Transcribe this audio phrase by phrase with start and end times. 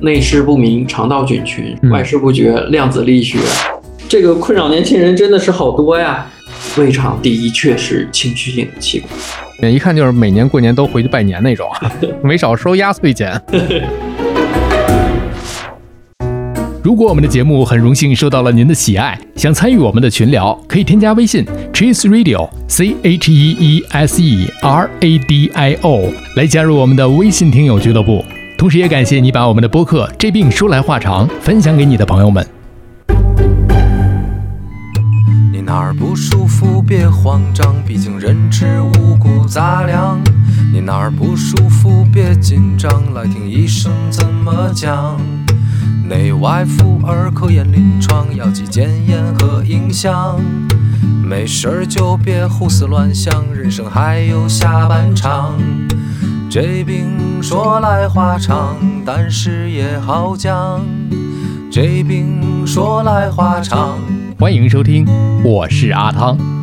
[0.00, 3.38] 内湿不明、肠道菌群、嗯外事不绝、量子力学，
[4.08, 6.26] 这个困扰年轻人真的是好多呀。
[6.76, 9.02] 胃肠第一确是情绪性的器
[9.60, 11.68] 官，一看就是每年过年都回去拜年那种，
[12.22, 13.40] 没少收压岁钱。
[16.82, 28.24] 如果我们的节目很荣幸受到了您的喜爱，想参与我们的群聊，可以添加微信 Cheese Radio C H E E S E R A D I O 来加入我们的微信听友俱乐部。
[28.58, 32.44] 同时，也感谢你把我们的播客《这病说来话长》分享给你的朋友们。
[35.52, 40.18] 你哪儿不舒服别慌张，毕竟人吃五谷杂粮。
[40.72, 45.16] 你哪儿不舒服别紧张，来听医生怎么讲。
[46.08, 50.36] 内外妇儿科研临床，药剂检验和影像。
[51.24, 55.54] 没事儿就别胡思乱想，人生还有下半场。
[56.50, 60.80] 这病说来话长，但是也好讲。
[61.70, 63.98] 这病说来话长。
[64.38, 65.06] 欢迎收听，
[65.44, 66.57] 我是阿汤。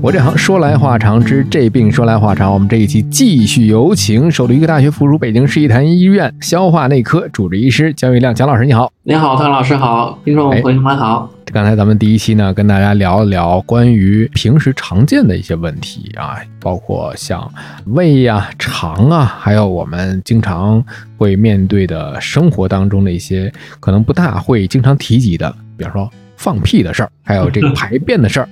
[0.00, 8.92] 我这行说来话长之这病说来话长，我们这一期继续有请首都医科大学附属北京市医坛医院消化内科主治医师姜玉亮姜老师，你好。
[9.02, 11.28] 你好，汤老师好，听众朋友们好。
[11.46, 17.50] 刚才咱们第一期呢，跟大家聊一聊关于平时常见的一些问题啊，包括像
[17.86, 20.82] 胃呀、肠啊，还有我们经常
[21.16, 28.48] 会面对的生活当中的一些可能不大会经常提及的，比方说放屁的事儿，还有这个排便的事儿。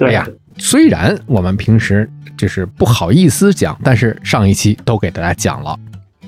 [0.00, 0.26] 哎呀，
[0.60, 5.76] 虽然我们平时就是不好意思讲，但是上一期都给大家讲了。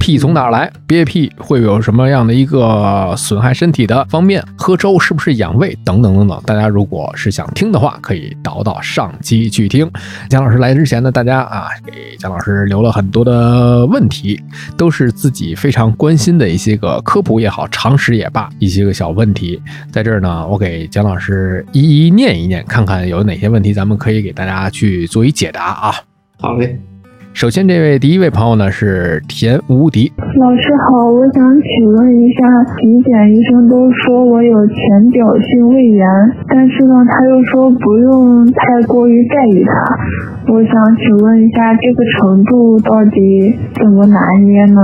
[0.02, 0.68] 屁从哪儿来？
[0.84, 4.44] 憋屁会有什么样的一个损害身体的方面？
[4.58, 5.78] 喝粥是不是养胃？
[5.84, 6.42] 等等等等。
[6.44, 9.88] 大家如果是想听的话，可以倒到上期去听。
[10.28, 14.42] 姜老师来之前呢，大家啊给姜老师留了很多的问题，
[14.76, 19.62] 都是自己非常关心的一些个科普也好，常识也罢，一些个小问题。
[19.92, 25.94] 在这儿呢，我给姜老师一一念一念，看看有哪些问题咱们可以给大家去做一解答啊。
[26.40, 26.76] 好嘞。
[27.34, 30.12] 首先，这位第一位朋友呢是田无敌。
[30.16, 36.06] 老师好，我想请问一下，体检医生都说我有浅表性胃炎，
[36.46, 39.72] 但是呢，他又说不用太过于在意它。
[40.48, 44.80] 我想请问一下，这个程度到底怎么拿捏呢？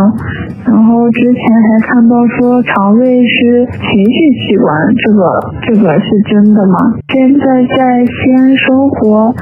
[0.65, 4.71] 然后之前还看到说肠胃是情绪器官，
[5.05, 6.79] 这个这个是真的吗？
[7.09, 7.45] 现在
[7.77, 9.35] 在西安生活，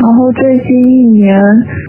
[0.00, 1.40] 然后最近一年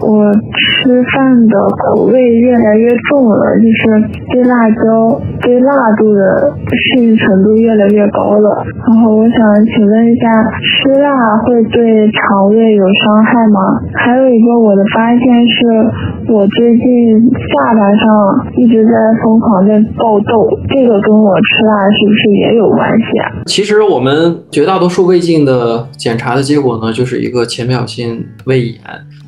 [0.06, 6.52] 我吃饭的口味越来越重了，就是对辣椒、对辣度的
[6.96, 8.64] 适应程度越来越高了。
[8.88, 10.30] 然后我想请问一下，
[10.62, 13.60] 吃辣会对肠胃有伤害吗？
[13.92, 18.90] 还有一个我的发现是，我最近下巴上一直在
[19.22, 23.30] 疯狂在爆痘，这个跟我吃辣是不是也有关系啊？
[23.46, 28.80] 其实我们绝大多数胃镜的检查的结果呢，就是一个浅表性胃炎，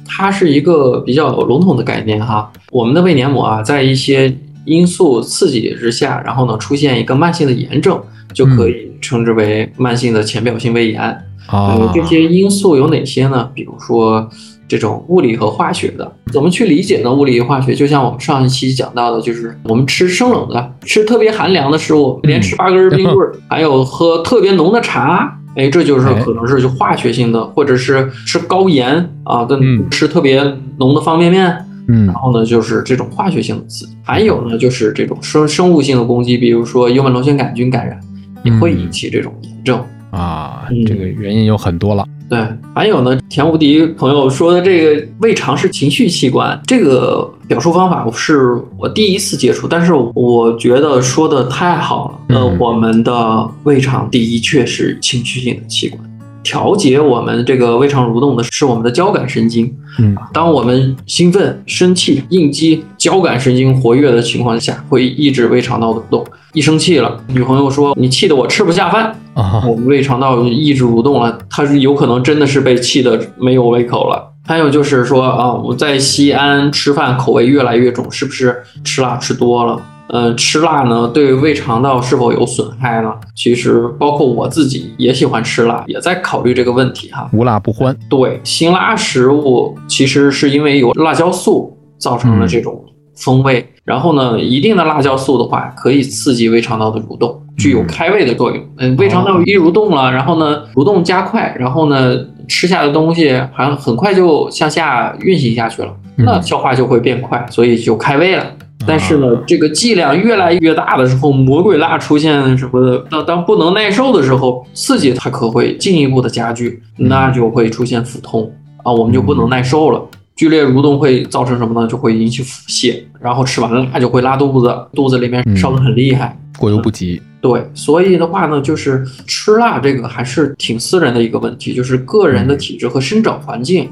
[0.07, 2.51] 它是一个比较笼统的概念哈。
[2.73, 4.33] 我们的胃黏膜啊，在一些
[4.65, 8.01] 因素刺激之下，然后呢出现一个慢性的炎症，
[8.33, 11.17] 就可以称之为慢性的浅表性胃炎。
[11.47, 13.49] 啊、呃，这些因素有哪些呢？
[13.55, 14.29] 比如说
[14.69, 17.13] 这种物理和化学的，怎么去理解呢？
[17.13, 30.43] 物理与化学，就像我们上一期讲到的，就是我们吃生冷的，吃特别寒凉的食物，连吃八根冰棍儿，还有喝特别浓的茶，哎，这就是可能是就化学性的，或者是吃高盐啊，跟吃特别
[30.79, 31.57] 浓的方便面。
[31.89, 37.97] 嗯，然后呢，就是这种化学性的刺激，还有呢，就是这种生生物性的攻击，比如说幽门螺旋杆菌感染，
[38.43, 39.81] 也会引起这种炎症。
[40.17, 42.07] 啊，这个原因有很多了。
[42.29, 42.45] 对，
[42.75, 52.35] 还有呢，田无敌朋友说的这个胃肠是情绪器官，这个表述方法是我第一次接触，但是我觉得说的太好了。
[52.35, 56.03] 呃，嗯我们的胃肠的确是情绪性的器官，
[56.47, 59.67] 调节我们这个胃肠蠕动的是我们的交感神经。
[59.99, 66.25] 嗯，当我们兴奋、生气、应激、交感神经活跃的情况下，会抑制胃肠道的蠕动。
[66.53, 69.13] 一生气了，女朋友说你气得我吃不下饭。
[69.35, 74.33] 啊，我们胃肠道抑制蠕动了，它是有可能真的是被气的没有胃口了。
[74.47, 79.83] 还有就是说啊，我在西安吃饭口味越来越重，是不是吃辣吃多了？
[80.17, 83.13] 呃，吃辣呢对胃肠道是否有损害呢？
[83.35, 87.29] 其实包括我自己也喜欢吃辣，也在考虑这个问题哈。
[87.35, 87.95] 无辣不欢。
[88.09, 92.83] 对，辛辣食物其实是因为有辣椒素造成了这种
[93.15, 93.67] 风味。
[93.85, 98.65] 然后呢，一定的辣椒素的话，可以刺激胃肠道的蠕动，具有开胃的作用。
[98.79, 102.17] 嗯，胃肠道一蠕动了，然后呢，蠕动加快，然后呢，
[102.49, 108.45] 吃下的东西好像很快就向下运行下去了，那消化就会变快，所以就开胃了。
[108.85, 118.53] 但是呢，这个剂量越来越大的时候，魔鬼辣出现什么的，当当不能耐受的时候，刺激它可会进一步的加剧，那就会出现腹痛
[118.85, 120.03] 啊，我们就不能耐受了。
[120.35, 121.87] 剧烈蠕动会造成什么呢？
[121.89, 127.21] 就会引起腹泻，然后吃完了辣就会拉肚子，肚子里面烧得很厉害，过犹不及。
[127.41, 133.89] 对，所以的话呢，就是吃辣这个还是挺私人的一个问题，就是个人的体质和生长环境。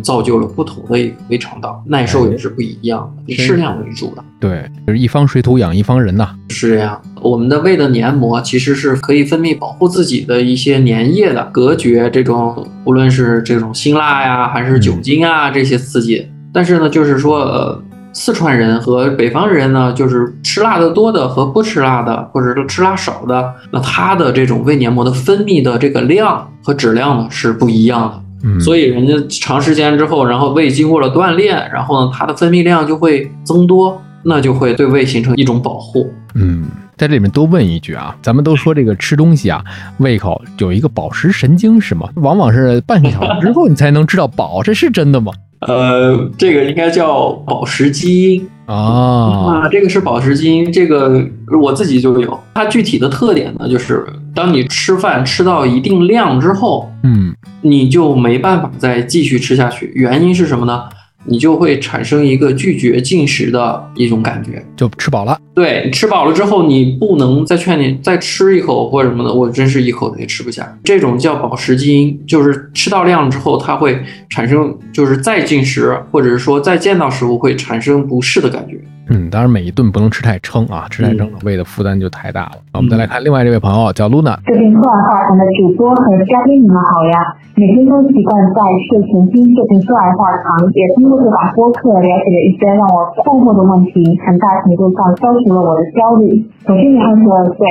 [0.00, 4.24] 造就了不同的一个胃肠道，耐受也是不一样的，以适量为主的。
[4.40, 6.34] 对，就是一方水土养一方人呐。
[6.50, 16.28] 是这样，我们的胃的黏膜其实是可以分泌保护自己的一些粘液的，隔绝这种无论是这种辛辣呀，还是酒精啊这些刺激。
[16.52, 28.21] 但是呢，就是说，呃，四川人和北方人呢，就是吃辣的多的和不吃辣的，或者是吃辣少的，那他的这种胃黏膜的分泌的这个量和质量呢是不一样的。
[28.60, 36.12] 所以人家长时间之后，然后胃经过了锻炼，然后呢，它的分泌量就会增多，那就会对胃形成一种保护。
[36.34, 36.64] 嗯，
[36.96, 39.62] 在这里面多问一句啊，咱们都说这个吃东西啊，
[39.98, 42.08] 胃口有一个饱食神经是吗？
[42.16, 45.32] 往往是半个小时之后你才能知道饱，这是真的吗？
[45.66, 51.24] 呃，这个应该叫饱食基因啊，啊，这个是饱食基因，这个
[51.60, 52.38] 我自己就有。
[52.54, 57.34] 它具体的特点呢，就是当你吃饭吃到一定量之后，嗯。
[57.64, 60.82] 你就没办法再继续吃下去，原因是什么呢？
[61.24, 65.38] 你就会产生一个拒绝进食的一种感觉，就吃饱了。
[65.54, 70.78] 对，吃饱了之后，你不能再劝你再吃一口或者什么的，我真是一口也吃不下。
[70.82, 78.78] 这种叫饱食基因，就是吃到量之后，它会产生就是再进食，或者是说再见到食物会产生不适的感觉。
[79.10, 82.62] 嗯，当然每一顿不能吃太撑啊，吃太撑了胃的负担就太大了。
[82.72, 87.18] 我们再来看另外这位朋友叫 Luna，这边说来话长的主播和嘉宾你们好呀，
[87.56, 96.46] 每天都习惯在睡前听这边说来话长，也通过这档播客了解了一些让我困惑的问题，很大程度上消除了我的焦虑。
[96.66, 97.66] 我今年二十二岁，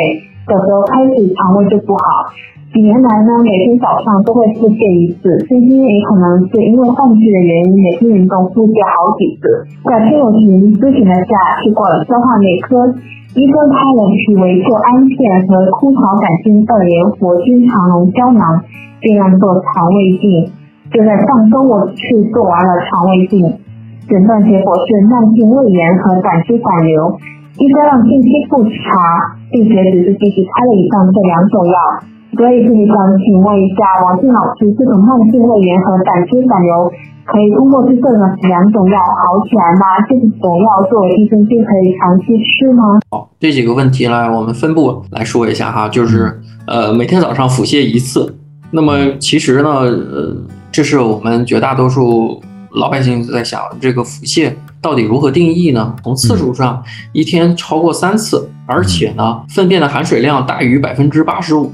[0.45, 2.28] 小时候开始肠胃就不好。
[2.71, 9.68] 几年来呢，每天早上都会腹泻一次，最近也可能是因为换季的原因，每天运动腹泻好几次。
[9.83, 12.88] 在听友群咨询了下，去过了消化内科，
[13.35, 15.19] 医生开了曲维唑胺片
[15.51, 18.63] 和空巢杆菌二联活菌肠溶胶囊，
[19.03, 20.47] 并让做肠胃镜。
[20.95, 22.00] 就在上周，我去
[22.31, 23.51] 做完了肠胃镜，
[24.07, 27.19] 诊断结果是慢性胃炎和胆汁反流，
[27.59, 31.75] 医生让定期复查，并且只是继续开了以上这两种药。
[32.38, 32.95] 所以这里想
[33.25, 36.89] 请问一下王静老师，这种慢性胃炎和胆汁反流
[37.25, 37.92] 可以通过这
[38.48, 39.86] 两种药好起来吗？
[40.07, 43.00] 这种药作为益生菌可以长期吃吗？
[43.12, 48.33] 好，这几个问题呢我们分步来说一下哈，就是呃每天早上腹泻一次，
[48.72, 50.36] 那么其实呢，呃
[50.72, 52.42] 这是我们绝大多数
[52.72, 55.94] 老百姓在想这个腹泻到底如何定义呢？
[56.01, 56.81] 从次数上，
[57.12, 61.69] 一天超过三次，而且呢粪便的含水量大于百分之八十五。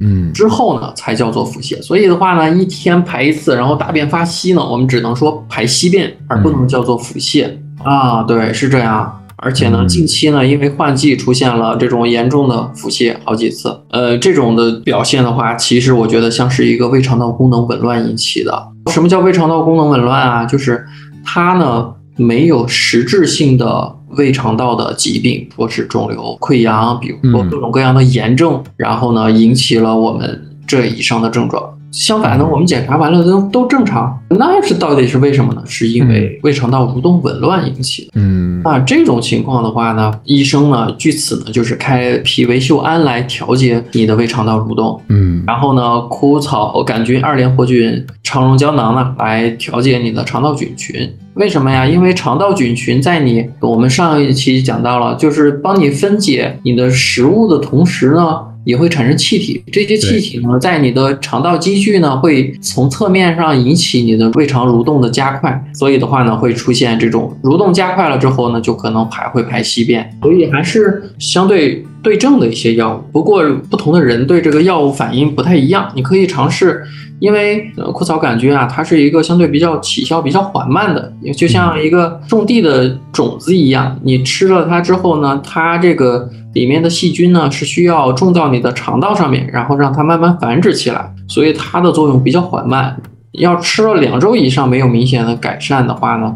[0.00, 7.48] 嗯，之后呢才叫做腹泻，所以的话呢，一天排一次，然后大便发稀呢，我们只能说排稀便，而不能叫做腹泻
[7.82, 8.22] 啊。
[8.24, 9.20] 对，是这样。
[9.36, 18.68] 而且呢，近期呢，因为换季出现了这种严重的腹泻好几次，呃，这种的表现的话，其实我觉得像是一个胃肠道功能紊乱引起的。
[18.90, 20.44] 什么叫胃肠道功能紊乱啊？
[20.44, 20.84] 就是
[21.24, 23.94] 它呢没有实质性的。
[24.16, 31.73] 胃肠道的疾病，或是肿瘤、溃疡，比如说各种各样的炎症，然后呢，引起了我们这以上的症状。
[31.94, 35.62] 相反呢，我们检查完了都都正常，那是到底是为什么呢？
[35.64, 38.10] 是因为胃肠道蠕动紊乱引起的。
[38.16, 45.00] 嗯，那这种情况的话呢，医生呢，据此呢，就是开脾维秀安来调节你的胃肠道蠕动。
[45.08, 51.08] 嗯，然后呢，枯草杆菌二联活菌肠溶胶囊呢，来调节你的肠道菌群。
[51.34, 51.86] 为什么呀？
[51.86, 58.40] 因为肠道菌群在你我们上一期讲到了，就是帮你分解你的食物的同时呢。
[58.64, 73.12] 也会产生气体，这些气体呢，在你的肠道积聚呢，会从侧面上引起你的胃肠蠕动的加快，所以的话呢，会出现这种蠕动加快了之后呢，就可能排会排稀便，所以还是相对对症的一些药物。
[73.12, 76.82] 不过不同的人对这个药物反应不太一样，你可以尝试，
[77.18, 86.30] 因为呃枯草杆菌啊，它是一个相对比较起效比较缓慢的，就像一个种地的种子一样，你吃了它之后呢，它这个。
[86.54, 92.96] 里面的细菌呢是需要种到你的肠道上面，然后让它慢慢繁殖起来，所以它的作用比较缓慢。
[93.32, 96.32] 要吃了两周以上没有明显的改善的话呢，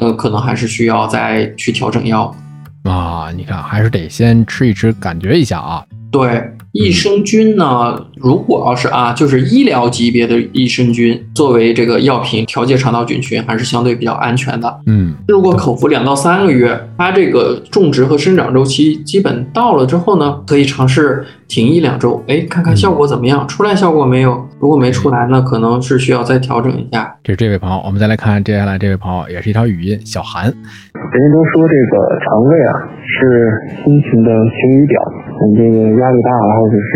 [0.00, 2.34] 呃，可能还是需要再去调整药
[2.82, 3.30] 啊。
[3.36, 5.84] 你看，还是得先吃一吃，感觉一下啊。
[6.10, 14.80] 对，益生菌呢，如果要是啊，就是医疗级别的益生菌作为这个药品调节肠道菌群，还是相对比较安全的。
[14.86, 24.46] 嗯如果口服两到三个月，它这个种植和生长周期基本到了之后呢，可以尝试停一两周，哎，看看效果怎么样，出来效果没有？
[24.60, 27.16] 如果没出来呢，可能是需要再调整一下。
[27.24, 30.44] 这是这位朋友，我们再来看接下来这位朋友，也是一条语音，小韩。
[30.44, 32.70] 人家都说这个肠胃啊
[33.02, 33.50] 是
[33.82, 35.02] 心情的晴雨表，
[35.48, 36.90] 你这个压力大了，或者是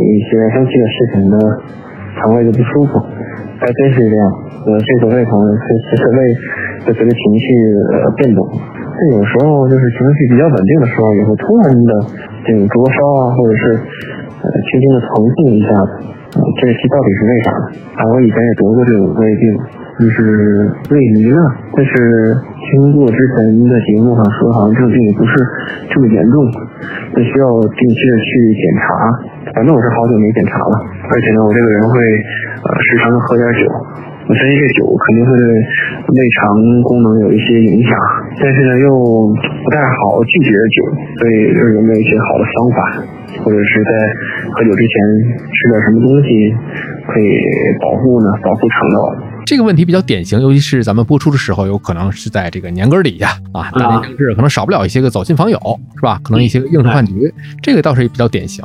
[0.00, 1.36] 一些生气的事情的，
[2.16, 2.98] 肠胃就不舒服，
[3.60, 4.24] 还真是这样。
[4.66, 6.34] 呃，这个胃疼是其实胃
[6.86, 7.46] 就随着情绪
[7.92, 11.92] 呃变动，但有时候就是情绪比较稳定的时候，也会突然的
[12.44, 13.62] 这种灼烧啊，或者是
[14.66, 15.92] 轻轻的疼痛一下子，
[16.36, 17.48] 啊、这期到底是为啥？
[17.98, 19.56] 啊，我以前也得过这种胃病，
[19.98, 21.38] 就是胃糜烂，
[21.74, 21.90] 但是
[22.70, 25.32] 听过之前的节目上说，好像这个病不是
[25.90, 26.36] 这么严重，
[27.14, 28.86] 得需要定期的去检查。
[29.54, 30.74] 反正我是好久没检查了，
[31.08, 33.60] 而且呢，我这个人会呃时常的喝点酒，
[34.28, 37.90] 我相信这酒肯定会对胃肠功能有一些影响，
[38.42, 38.90] 但是呢又
[39.64, 40.82] 不太好拒绝酒，
[41.18, 42.78] 所以就是有没有一些好的方法，
[43.44, 43.90] 或者是在
[44.50, 44.92] 喝酒之前
[45.30, 46.50] 吃点什么东西
[47.06, 47.38] 可以
[47.80, 48.32] 保护呢？
[48.42, 49.14] 保护肠道。
[49.46, 55.56] 这个问题比较典型，尤其是咱们播出的时候，有可能是在这个年根儿底下啊，大年将至，可能少不了一些个走亲访友，
[55.94, 56.18] 是吧？
[56.24, 58.64] 可能一些个应酬饭局，这个倒是比较典型。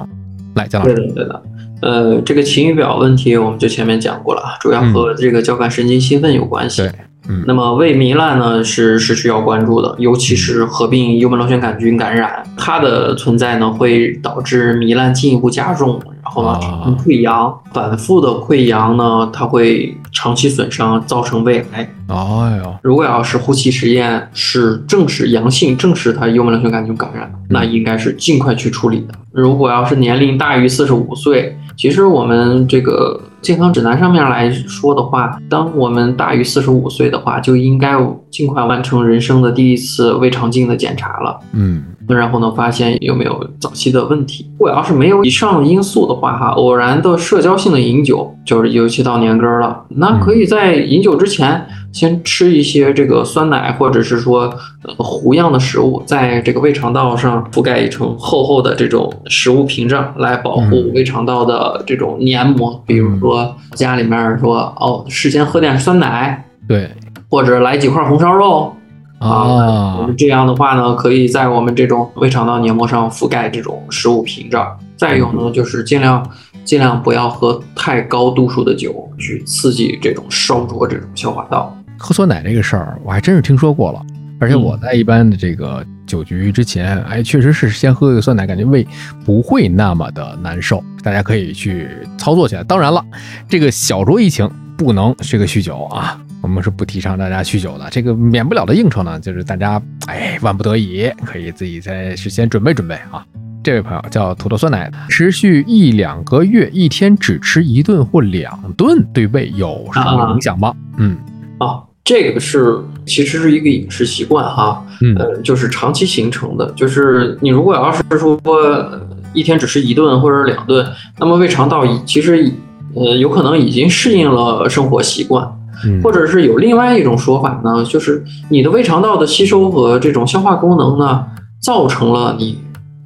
[0.56, 1.44] 来，姜老师，对的，对的。
[1.82, 6.82] 呃，这个晴雨表问题我们就前面讲过了，主要和这个交感神经兴奋有关系。
[6.82, 6.92] 对
[7.30, 21.88] 嗯那么胃糜烂呢是是需要关注的，尤其是合并幽门螺旋杆菌感染，它的存在呢会导致糜烂进一步加重，然后呢啊产生溃疡，反复的溃疡呢它会长期损伤，造成胃癌。
[22.08, 29.14] 哎呦，如果要是呼气实验是证实阳性，证实它幽门螺旋杆菌感染，那应该是尽快去处理的。
[29.32, 37.98] 如果要是年龄大于四十五岁，其实我们这个健康指南上面来说的话，当我们大于四十五岁的话，就应该
[38.30, 41.40] 尽快完成人生的第一次胃肠镜的检查了。
[41.54, 44.46] 嗯然后呢，发现有没有早期的问题。
[44.60, 62.82] 如果要是没有以上因素的话，哈，偶然的社交性的饮酒，就是尤其到年根儿了，那可以在饮酒之前先吃一些这个酸奶，或者是说呃糊样的食物，在这个胃肠道上覆盖一层厚厚的这种食物屏障，来保护胃肠道的这种黏膜。
[62.86, 66.90] 比如说家里面说哦，事先喝点酸奶，对
[67.30, 68.74] 或者来几块红烧肉。
[69.20, 74.68] 我啊们，这样的话呢，可以在我们这种胃肠道黏膜上覆盖这种食物屏障。
[74.98, 76.28] 再有呢，就是尽量
[76.64, 81.76] 尽量不要喝太高度数的酒，去刺激这种烧灼这种消化道。
[82.02, 84.02] 喝酸奶这个事儿，我还真是听说过了。
[84.40, 88.86] 而且我在一般的这个酒局之前，哎，确实是先喝一个酸奶，感觉胃
[89.24, 90.84] 不会那么的难受。
[91.04, 92.64] 大家可以去操作起来。
[92.64, 93.06] 当然了，
[93.48, 96.20] 这个小酌怡情，不能这个酗酒啊。
[96.42, 97.88] 我们是不提倡大家酗酒的。
[97.92, 103.24] 这个免不了的应酬呢，就是大家哎万不得已可以自己在事先准备准备啊。
[103.64, 110.74] 这位朋友叫土豆酸奶，持续一两个月，一天只吃一顿或两顿，对胃有什么影响吗？
[110.98, 111.16] 嗯
[111.60, 116.72] 啊，这个是其实是一个饮食习惯哈，嗯呃，就是长期形成的。
[116.76, 119.00] 就是你如果要是说呃
[119.34, 120.86] 一天只吃一顿或者两顿，
[121.20, 122.52] 那么胃肠道已其实
[122.96, 125.48] 呃有可能已经适应了生活习惯。
[125.84, 131.26] 嗯，或者是有另外一种说法呢，就是你的胃肠道的吸收和这种消化功能呢，
[131.60, 132.60] 造成了你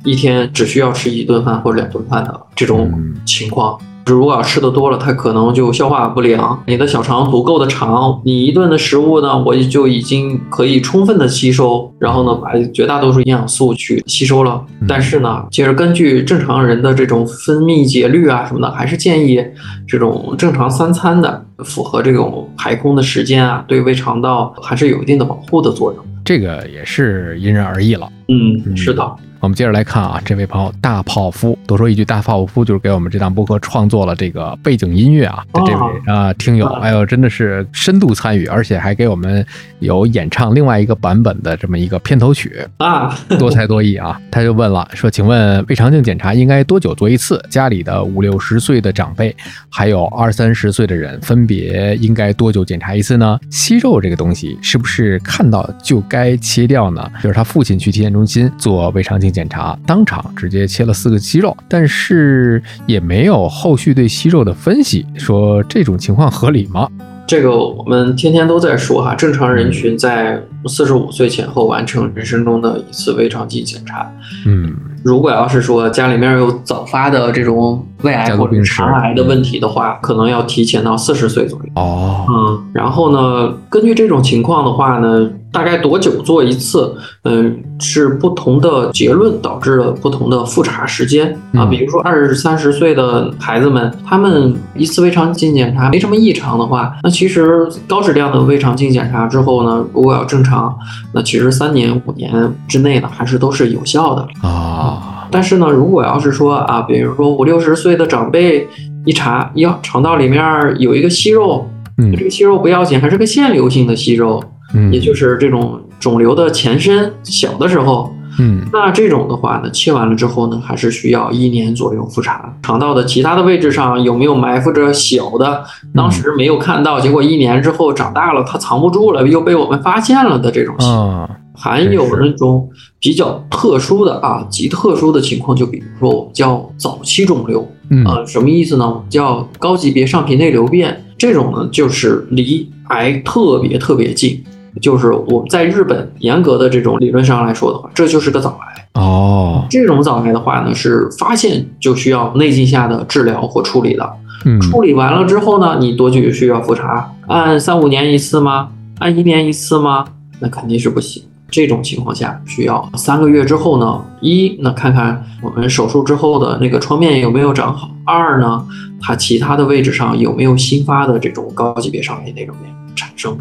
[0.03, 3.79] 一天只需要吃一顿饭或者两顿饭的这种嗯情况。
[4.13, 6.63] 如果要吃的多了，它可能就消化不良。
[6.67, 14.63] 你的小肠足够的长，你一顿的食物呢，我就已经可以充分的吸收，然后呢，把绝大多数营养素去吸收了。
[14.81, 19.43] 嗯但是呢，其实根据正常人的这种分泌节律啊什么的，还是建议
[19.87, 26.05] 这种正常三餐的，符合这种排空的时间啊，对胃肠道还是有一定的保护的作用。
[26.23, 28.07] 这个也是因人而异了。
[28.27, 35.43] 嗯，是的，我们接着来看啊，这位朋友大泡芙，多说一句，大泡芙就是给我们这档播客创作了这个背景音乐啊。
[35.53, 39.45] 的这位啊、听友，啊哎呦，真的是深度参与，而且还给我们
[39.77, 44.19] 有演唱另外一个版本的这么一个片头曲，啊，多才多艺啊。
[44.31, 47.39] 他就问了，说，请问胃肠镜检查应该多久做一次？
[47.49, 49.35] 家里的五六十岁的长辈，
[49.69, 53.39] 还有二三十岁的人，分别应该多久检查一次呢？
[53.51, 57.11] 息肉这个东西是不是看到就该切掉呢？
[57.21, 66.87] 就是他父亲去体检中心做胃肠镜检查，当场直接切了四个息肉，但是也没有后续对息肉的分析，说这种情况合理吗？
[67.27, 74.09] 这个我们天天都在说哈，正常人群在四十五岁前后完成人生中的一次胃肠镜检查。
[74.45, 81.65] 嗯如果要是说家里面有早发的这种胃癌或者肠癌的问题的话，可能要提前到四十岁左右。
[81.75, 86.93] 哦嗯，然后呢，根据这种情况的话呢，大概多久做一次？
[87.23, 91.63] 嗯，是不同的结论导致了不同的复查时间啊。
[91.63, 100.77] 嗯比如说二三十岁的孩子们，他们一次胃肠镜检查没什么异常的话，那其实高质量的胃肠镜检查之后呢，如果要正常，
[101.13, 104.27] 那其实三年五年之内呢，还是都是有效的。
[104.47, 108.67] 啊但是呢，如果要是说啊，比如说五六十岁的长辈
[109.05, 110.41] 一查，哟，肠道里面
[110.77, 114.41] 有一个息肉，嗯这个息肉不要紧，还是个腺瘤性的息肉，
[114.75, 122.53] 嗯，也就是这种肿瘤的前身，小的时候，嗯那这种的话呢，切完了之后呢，还是需要一年左右复查。
[122.61, 125.63] 肠道的其他的位置上有没有埋伏着小的，
[125.93, 130.75] 当时没有看到，结果一年之后长大了，它藏不住了，又被我们发现了的这种。
[130.77, 138.85] 啊还有那种比较特殊的啊，极特殊的情况，就比如说我们叫早期肿瘤，嗯呃，什么意思呢？
[138.85, 144.43] 我们叫高级别上皮内瘤变，这种呢就是离癌特别特别近，
[144.81, 149.01] 就是我们在日本严格的这种理论上来说的话，这就是个早癌。
[149.01, 154.09] 哦这种早癌的话呢，是发现就需要内镜下的治疗或处理的。
[154.45, 157.11] 嗯处理完了之后呢，你多久需要复查？
[157.27, 158.69] 按三五年一次吗？
[158.99, 160.05] 按一年一次吗？
[160.39, 161.23] 那肯定是不行。
[161.49, 168.65] 这种情况下，需要三个月之后呢，一那看看我们手术之后的那个创面有没有长好；二呢，
[169.01, 173.37] 它其他的位置上有没有新发的这种高级别上皮内瘤变产生。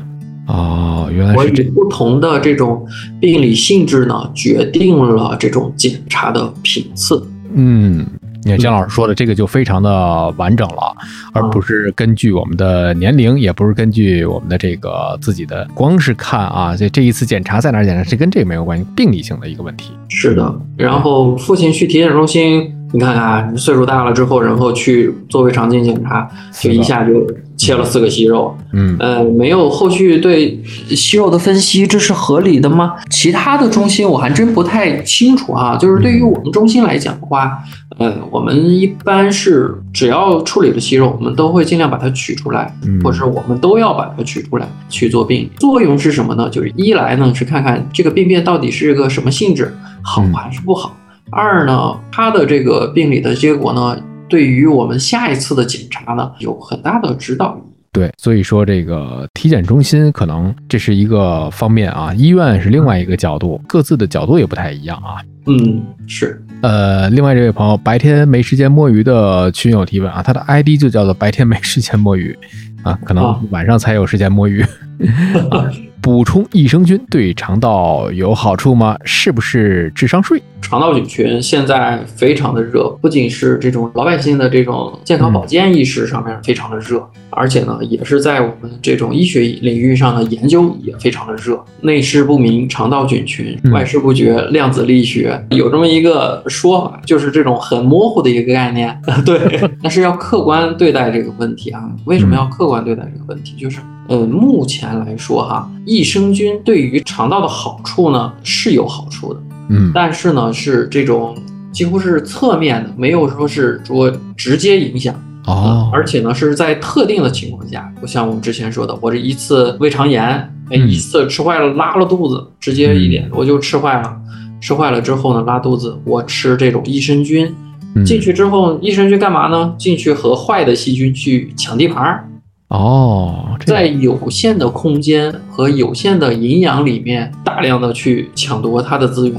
[0.47, 2.87] 哦，原来是这以不同的这种
[3.21, 7.27] 病理性质呢，决定了这种检查的频次。
[7.55, 8.05] 嗯，
[8.43, 10.97] 你看姜老师说的这个就非常的完整了，
[11.33, 19.93] 而不是根据我们的年龄，也不是根据我们的这个自己的，光是看啊，这这一次检查在哪儿检查，这跟这个没有关系，病理性的一个问题。
[20.09, 27.25] 是的，然后父亲去体检中心，你看看岁数大了之后，然后去做胃肠镜检查，就一下就
[27.65, 32.93] 切了四个息肉，嗯呃，没有后续对息肉的分析，这是合理的吗？
[33.09, 35.77] 其他的中心我还真不太清楚哈。
[35.81, 37.59] 就是对于我们中心来讲的话，
[37.99, 45.51] 呃，我们一般是只要处理了息肉，我们都会尽量把它取出来，嗯或者是我们都要把它取出来去做病理。
[45.57, 46.49] 作用是什么呢？
[46.51, 50.91] 就是一来呢是看看这个病变到底是一个什么性质，好嗯还是不好；
[51.31, 53.97] 二呢，它的这个病理的结果呢，
[54.29, 57.75] 对于我们下一次的检查呢有很大的指导意义。
[57.93, 65.23] 对，所以说这个体检中心可能这是一个方面啊，医院是另外一个角度，各自的角度也不太一样啊。
[65.47, 66.43] 嗯，是。
[66.63, 72.37] 呃，另外这位朋友白天没时间摸鱼的群友提问啊，他的 ID 就叫做白天没时间摸鱼
[72.83, 74.65] 啊，可能啊晚上才有时间摸鱼。
[75.51, 78.97] 啊，补充益生菌对肠道有好处吗？
[79.05, 80.43] 是不是智商税？
[80.61, 91.63] 肠道菌群现在非常的热，不仅是这种老百姓的这种健康保健意识上面非常的热，而且呢，也是在我们这种医学领域上的研究也非常的热。
[91.83, 98.99] 内视不明肠道菌群，嗯外视不觉量子力学，有这么一个说法，就是这种很模糊的一个概念。
[99.25, 101.83] 对，但是要客观对待这个问题啊。
[102.07, 103.55] 为什么要客观对待这个问题？
[103.59, 103.79] 就是。
[104.09, 109.41] 呃，目前来说哈，益生菌对于肠道的好处呢是有好处的，
[109.71, 111.35] 嗯但是呢，是这种
[111.73, 115.15] 几乎是侧面的，没有说是说直接影响。
[115.47, 120.23] 哦，而且呢，是在特定的情况下，不像我们之前说的，我这一次胃肠炎，
[120.71, 124.17] 哎，嗯一次吃坏了拉了肚子，直接一点我就吃坏了，
[124.61, 127.55] 吃坏了之后呢，拉肚子，我吃这种益生菌，
[127.95, 129.75] 嗯进去之后，益生菌干嘛呢？
[129.79, 132.27] 进去和坏的细菌去抢地盘儿，
[132.69, 139.37] 哦，在有限的空间和有限的营养里面，大量的去抢夺它的资源，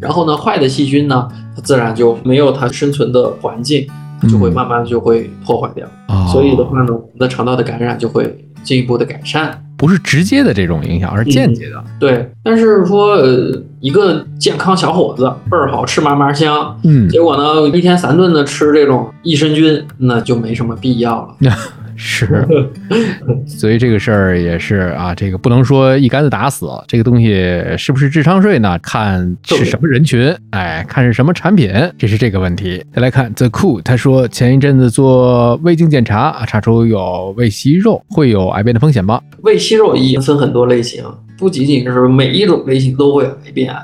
[0.00, 3.86] 然后呢，坏的细菌呢，它自然就没有它生存的环境，
[4.20, 5.86] 它就会嗯慢慢就会破坏掉。
[6.08, 9.64] 哦所以的话呢，我们的肠道的感染就会进一步的改善。
[9.76, 11.82] 不是直接的这种影响，而是间接的。
[12.00, 21.36] 对，但是说呃，一个健康小伙子倍儿好吃嘛嘛香，嗯，结果呢，一天三顿的吃这种益生菌，那就没什么必要了。
[22.00, 22.46] 是，
[23.44, 27.34] 所以这个事儿也是啊，这个不能说一竿子打死，这个东西
[27.76, 28.78] 是不是智商税呢？
[28.78, 32.80] 看是什么人群，哎，看是什么产品，这是这个问题。
[32.94, 39.20] 再来看 The Cool，他说前一阵子做胃镜检查啊，查出有胃息肉，会有癌变的风险吗？
[39.42, 41.04] 胃息肉也分很多类型，
[41.36, 43.74] 不仅仅是每一种类型都会有癌变，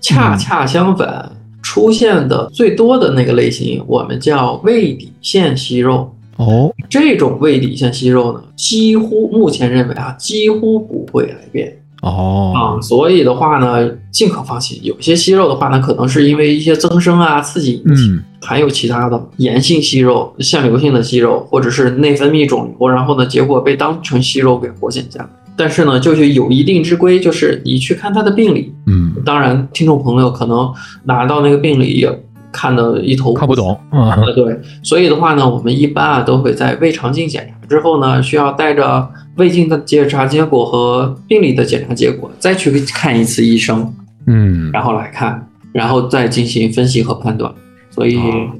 [0.00, 1.30] 恰恰相反，
[1.62, 6.12] 出现的最多的那个类型，我们叫胃底腺息肉。
[6.40, 14.80] 哦，这种胃底腺息肉呢，几乎目前认为啊，几乎不会癌变哦，啊，所以的话呢，尽可放心。
[14.82, 25.28] 有些息肉的话呢，可能是因为一些增生啊、刺激引起，嗯，还有其他的炎性息肉、腺瘤性的息肉，或者是内分泌肿瘤，然后呢，结果被当成息肉给活检下来。
[25.56, 30.72] 但是呢，就是有一定之规，就是你去看他的病理，嗯，当然，听众朋友可能
[31.04, 32.08] 拿到那个病理也
[32.52, 43.94] 看得一头雾看不懂，啊，呃，对，所以的话呢，我们一般啊都会在胃肠镜检查之后呢，需要带着胃镜的检查结果和病理的检查结果，再去看一次医生，
[44.26, 47.52] 嗯，然后来看，然后再进行分析和判断。
[47.90, 48.50] 所以，哦。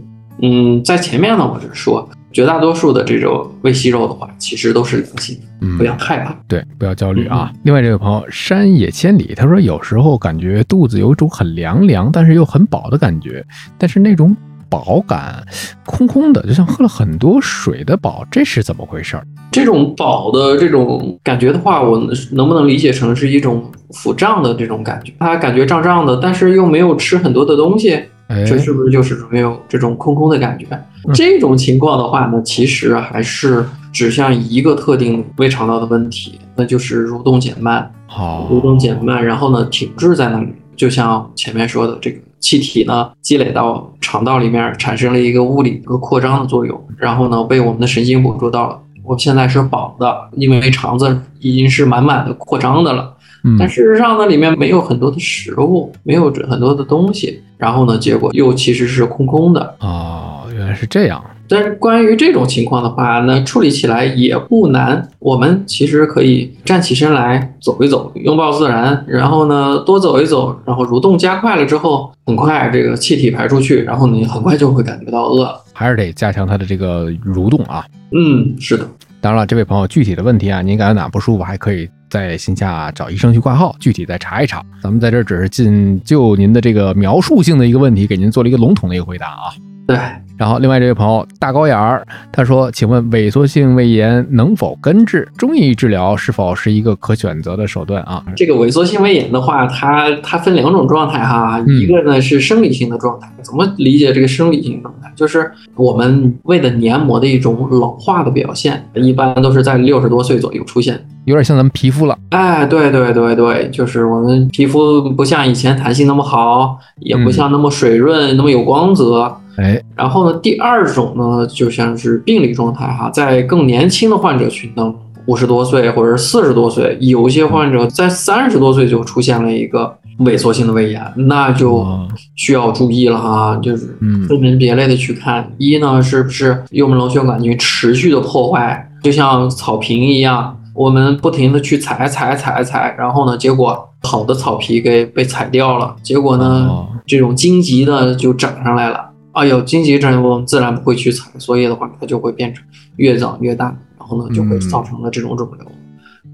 [0.42, 6.36] 嗯，在前面呢，我是说，绝大多数的这种胃息肉的话，其实都是良性的，嗯不要害怕。
[6.46, 7.52] 对，不要焦虑啊。
[7.64, 13.44] 另外这位朋友山野千里，他说有时候感觉肚子有一种很凉凉，但是又很饱的感觉，
[13.76, 14.36] 但是那种
[14.68, 15.44] 饱感
[15.84, 19.26] 空空的，就像喝了很多水的饱，这是怎么回事儿？
[19.50, 21.98] 这种饱的这种感觉的话，我
[22.30, 25.12] 能不能理解成是一种腹胀的这种感觉？
[25.18, 28.08] 他感觉胀胀的，但是又没有吃很多的东西，哎，
[28.46, 30.66] 这是不是就是没有这种空空的感觉？
[31.12, 37.90] 这种情况的话呢，其实还是指向一个特定胃肠道的问题，那就是蠕动减慢。
[38.06, 48.78] 好，蠕动减慢，然后呢停滞在那里，就像前面说的，这个气体呢积累到肠道里面，产生了一个物理和扩张的作用，然后呢被我们的神经捕捉到了。
[49.02, 53.19] 我现在是饱的，因为肠子已经是满满的扩张的了，嗯
[53.58, 59.74] 但事实上呢里面没有很多的食物，没有很多的东西，然后呢结果又其实是空空的。
[59.80, 61.22] 哦，原来是这样。
[61.48, 65.08] 但是关于这种情况的话，那处理起来也不难。
[65.18, 75.60] 我们其实可以站起身来走一走，拥抱自然，然后呢多走一走，然后蠕动加快了之后，很快这个气体排出去，然后你很快就会感觉到饿了。
[75.72, 77.84] 还是得加强它的这个蠕动啊。
[78.12, 78.86] 嗯，是的，
[79.20, 84.62] 当然了，这位朋友具体的问题啊，您感觉哪不舒服，还可以在线下找医生去挂号，具体再查一查。
[84.82, 89.54] 咱们在这儿只是仅就您的这个描述性的一个问题，给您做了一个笼统的一个回答啊。
[89.86, 89.96] 对。
[90.40, 95.28] 然后，另外这位朋友大高眼儿，他说：“请问萎缩性胃炎能否根治？
[95.36, 103.30] 中医治疗是否是一个可选择的手段啊？”这个萎缩性胃炎的话，它它分两种状态哈，嗯一个呢是生理性的状态。
[103.42, 105.12] 怎么理解这个生理性状态？
[105.14, 110.98] 就是我们胃的黏膜的一种老化的表现，一般都是在六十多岁左右出现。
[111.26, 112.16] 有点像咱们皮肤了。
[112.30, 119.36] 哎，对对对对，就是我们皮肤不像以前弹性那么好，也不像那么水润、那么有光泽。
[119.60, 135.50] 哎，然后呢，第二种呢，就像是病理状态哈，在更年轻的患者群当中，五十多岁或者四十多岁，有些患者在三十多岁就出现了一个萎缩性的胃炎，那就哦需要注意了哈，就是嗯分门别类的去看。
[135.58, 149.09] 一呢，是不是幽门螺旋杆菌持续的破坏，就像草坪一样，我们不停的去踩踩踩踩，然后呢，结果好的草皮给被踩掉了，结果呢，哦这种荆棘呢就长上来了。
[149.40, 152.62] 哎呦，荆棘症，我们自然不会去采，所以的话，它就会变成
[152.96, 155.66] 越长越大，然后呢，就会造成了这种肿瘤。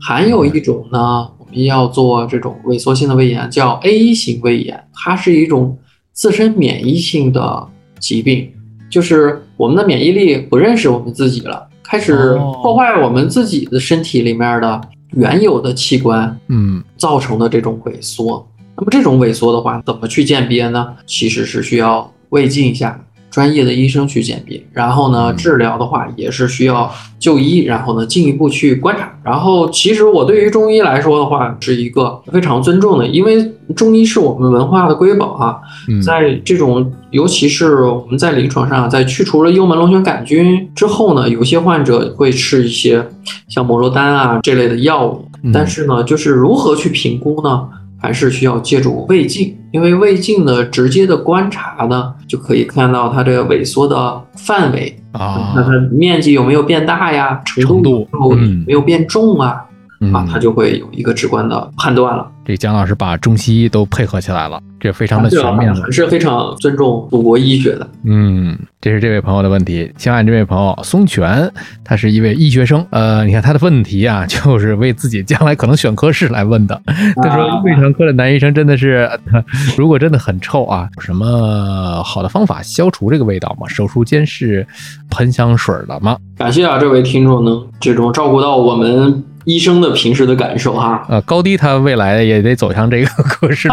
[0.00, 5.78] 还有一种呢，我们要做这种萎缩性的胃炎，叫 A 型胃炎，它是一种
[6.12, 7.68] 自身免疫性的
[8.00, 8.50] 疾病，
[8.90, 14.80] 就是我们的免疫力不认识我们自己了，开始哦破坏我们自己的身体里面的
[15.12, 18.44] 原有的器官，嗯，造成的这种萎缩。
[18.76, 20.92] 那么这种萎缩的话，怎么去鉴别呢？
[21.06, 29.12] 其实是需要胃镜下专业的医生去鉴别，然后呢，嗯治疗的话也是需要就医，然后呢进一步去观察。
[29.22, 35.58] 然后其实我对于中医来说的话，是一个非常尊重的，因为中医是我们文化的瑰宝啊。
[35.88, 43.06] 嗯在这种，尤其是我们在临床上，在去除了幽门螺旋杆菌之后呢，有些患者会吃一些
[43.48, 47.68] 像摩罗丹啊这类的药物，嗯但是呢，就是如何去评估呢？
[47.98, 59.65] 还是需要借助胃镜，因为胃镜的直接的观察呢，就可以看到它这个萎缩的范围，啊那它面积有没有变大呀，程程度度有嗯没有变重啊，嗯
[60.12, 62.30] 啊，他就会有一个直观的判断了。
[62.44, 65.90] 这姜老师把中西医都配合起来了，这非常的全面了还。
[65.90, 67.88] 是非常尊重祖国医学的。
[68.04, 69.90] 嗯，这是这位朋友的问题。
[69.96, 71.50] 请按这位朋友松泉，
[71.82, 72.86] 他是一位医学生。
[72.90, 76.80] 呃，你看他的问题啊，就是为自己将来可能选科室来问的。
[77.20, 79.44] 他说，胃肠科的男医生真的是，呃
[79.76, 83.66] 如果真的很臭啊，有什么好的方法消除这个味道吗？
[83.66, 84.64] 手术间是
[85.10, 86.16] 喷香水的吗？
[86.36, 91.02] 感谢啊，这位听众能这种照顾到我们医生的平时的感受哈。
[91.08, 93.68] 呃，高低他未来也得走向这个科室。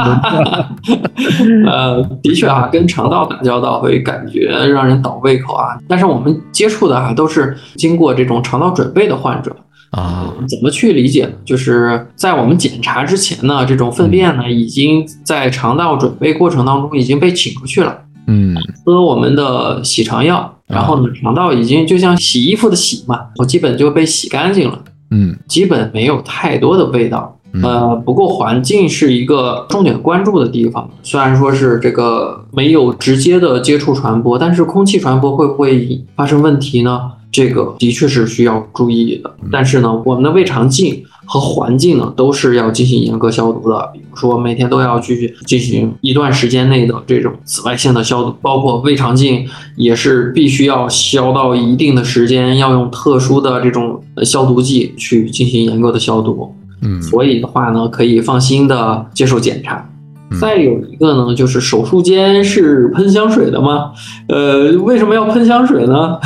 [1.67, 5.77] 呃，的确啊，跟肠道打交道会感觉让人倒胃口啊。
[5.87, 9.53] 但是我们接触的啊，都是经过这种肠道准备的患者。
[9.91, 11.31] 啊，怎么去理解呢？
[11.45, 17.99] 就是在我们检查之前呢，这种粪便呢，已经在肠道准备过程当中已经被请出去了。
[18.25, 18.55] 嗯
[18.85, 24.79] 喝我们的洗肠药，然后呢，肠道已经就像洗衣服的洗嘛，我基本就被洗干净了，
[25.13, 27.39] 嗯基本没有太多的味道。
[27.53, 30.89] 嗯呃，不过环境是一个重点关注的地方。
[31.03, 37.11] 虽然说是这个没有直接的接触传播，但是空气传播会不会发生问题呢？
[37.31, 39.35] 这个的确是需要注意的。
[39.51, 43.89] 但是呢，我们的胃肠镜和环境呢，都是要进行严格消毒的。
[43.93, 56.55] 比如说，每天都要去进行一段时间内的这种紫外线的消毒，包括胃肠镜也是必须要消到一定的时间，要用特殊的这种呃消毒剂去进行严格的消毒。
[56.83, 59.77] 嗯所以的话呢，可以放心的接受检查。
[59.77, 59.89] 嗯
[60.41, 63.91] 再有一个呢，就是手术间是喷香水的吗？
[64.27, 66.17] 呃，为什么要喷香水呢？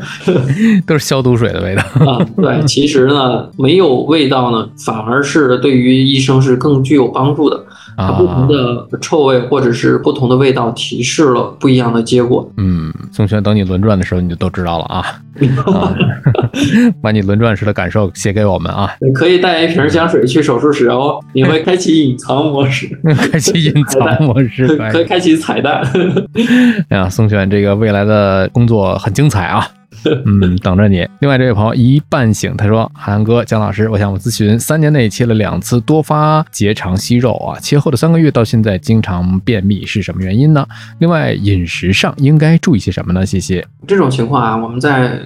[0.86, 1.82] 都是消毒水的味道。
[2.04, 7.64] 啊，对， 其实呢，没有味道呢，反而是对于医生是更具有帮助的。
[7.96, 8.46] 它不同啊，
[8.90, 12.48] 的臭味或者是不同的味道，提示了不一样的结果。
[12.56, 15.04] 嗯，宋轩，等你轮转的时候，你就都知道了啊。
[15.66, 15.94] 啊
[17.02, 22.88] 把你轮转时的感受写给我们啊，你可以带一瓶香水去手术室哦，你会开启隐藏模式，
[23.30, 24.66] 开启隐藏模式。
[24.90, 25.82] 可以开启彩蛋。
[26.88, 29.66] 哎呀，宋轩这个未来的工作很精彩啊。
[30.24, 31.06] 嗯，等着你。
[31.20, 40.66] 另外，这位朋友一半醒，他说：“韩哥、姜老师，我想我咨询，三年内切了两次多发结肠息肉啊，切后的三个月到现在经常便秘，是什么原因呢？
[40.98, 43.24] 另外，饮食上应该注意些什么呢？
[43.24, 43.66] 谢谢。
[43.86, 45.20] 这种情况啊，我们在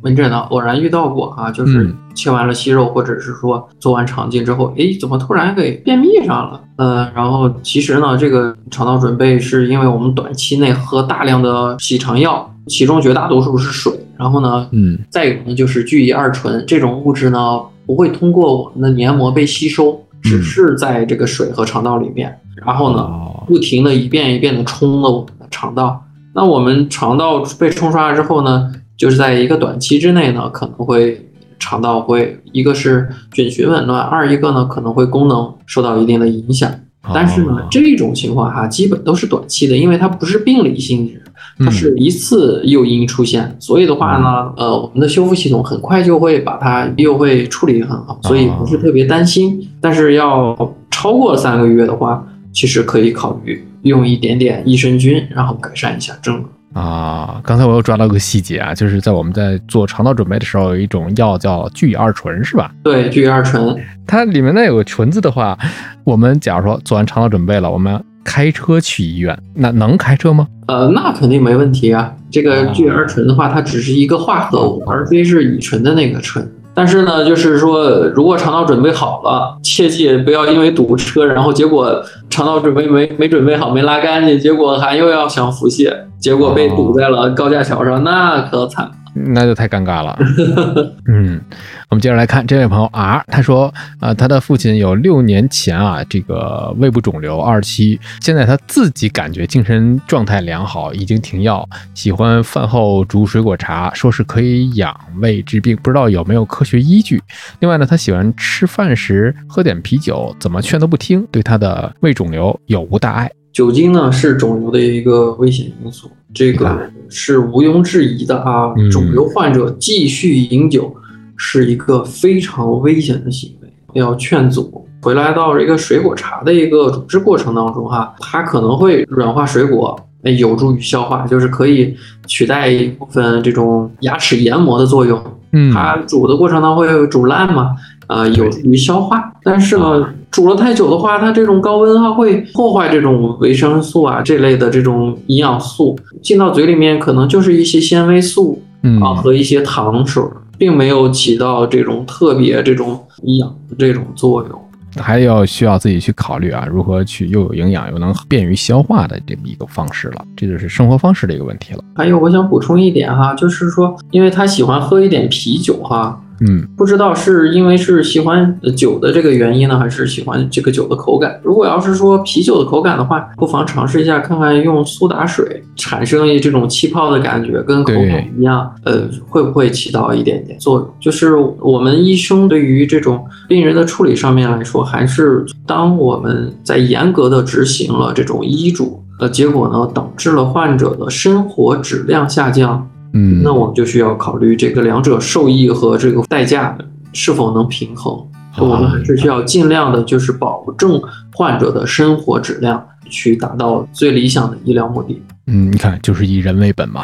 [0.00, 6.60] 门诊呢偶然遇到过啊，就是嗯切完了息肉，或者是说做完肠镜之后，诶，怎么突然给便秘上了？
[6.76, 26.04] 呃，然后其实呢，这个肠道准备是因为我们短期内喝大量的洗肠药，其中绝大多数是水，然后呢，嗯再有呢就是聚乙二醇这种物质呢，不会通过我们的黏膜被吸收，只是在这个水和肠道里面，然后呢，哦不停的一遍一遍的冲了我们的肠道。
[26.34, 36.70] 那我们肠道被冲刷了之后呢，就是在一个短期之内呢，可能会肠道会一个是菌群紊乱，二一个呢可能会功能受到一定的影响。
[37.14, 41.22] 但是呢哦，这种情况哈，基本都是短期的，因为它不是病理性质，
[41.58, 49.60] 它嗯是一次诱因出现，所以的话呢，呃，我们的修复系统很快就会把它又会处理得很好，所以不是特别担心。
[49.80, 50.56] 但是要
[50.90, 56.50] 超过三个月的话，其实可以考虑用一点点益生菌，然后改善一下症状。
[56.74, 62.70] 啊，刚才我又抓到个细节啊，就是在我们在做肠道准备的时候，有一种药叫聚乙二醇，是吧？
[62.84, 63.74] 对，聚乙二醇，
[64.06, 65.58] 它里面那有个醇字的话，
[66.04, 70.46] 我们假如说做完肠道准备了，我们开车去医院，那能开车吗？
[70.66, 72.12] 呃，那肯定没问题啊。
[72.30, 76.46] 这个聚乙二醇的话，它只是一个化合物，而非是乙醇的那个醇。
[76.74, 88.90] 但是呢，就是说，如果肠道准备好了，切记不要因为堵车，然后结果肠道准备没没准备好，没拉干净，结果还又要想腹泻，结果被堵在了高架桥上，那可惨。
[89.26, 90.18] 那就太尴尬了。
[91.06, 91.40] 嗯，
[91.88, 107.22] 我们接着来看这位朋友 R，他说，呃，他的父亲有六年前啊，这个胃部肿瘤二期，现在他自己感觉精神状态良好，已经停药，喜欢饭后煮水果茶，说是可以养胃治病，不知道有没有科学依据。
[107.60, 113.30] 另外呢，他喜欢吃饭时喝点啤酒，怎么劝都不听，对他的胃肿瘤有无大碍？
[113.52, 118.90] 酒精呢是肿瘤的一个危险因素，这个是毋庸置疑的啊嗯。
[118.90, 120.94] 肿瘤患者继续饮酒
[121.36, 124.86] 是一个非常危险的行为，要劝阻。
[125.00, 135.20] 回来到这个水果茶的一个煮制过程当中哈，它可能会软化水果，哎有助于消化，就是可以取代一部分这种牙齿研磨的作用。
[135.52, 137.70] 嗯它煮的过程当中会煮烂嘛，
[138.08, 139.32] 呃，有助于消化。
[139.42, 150.22] 但是呢，煮了太久的话，它这种高温它会破坏这种维生素啊这类的这种营养素，进到嘴里面可能就是一些纤维素嗯啊和一些糖水，
[150.56, 154.60] 并没有起到这种特别这种营养的这种作用。
[154.96, 161.82] 还要需要自己去考虑啊，如何去又有营养又能便于消化的这么一个方式了，这就是生活方式的一个问题了。
[161.96, 171.40] 还有，我想补充一点哈，就是说，因为他喜欢喝一点啤酒哈，嗯不知道是因为是喜欢酒的这个原因呢，还是喜欢这个酒的口感。
[171.42, 180.88] 如果要是说啤酒的口感的话，不妨尝试一下，看看用苏打水产生一这种气泡的感觉，跟口感一样，呃，会不会起到一点点作用？
[181.00, 192.88] 就是我们医生对于这种病人的处理上面来说，还是当我们在严格的执行了这种医嘱，呃，结果呢导致了患者的生活质量下降。
[193.18, 196.76] 嗯，那我们就需要考虑这个两者受益和这个代价
[197.12, 198.14] 是否能平衡。
[198.58, 201.00] 我们还是需要尽量的，就是保证
[201.32, 205.22] 患者的生活质量，去达到最理想的医疗目的。
[205.46, 207.02] 嗯，你看，就是以人为本嘛。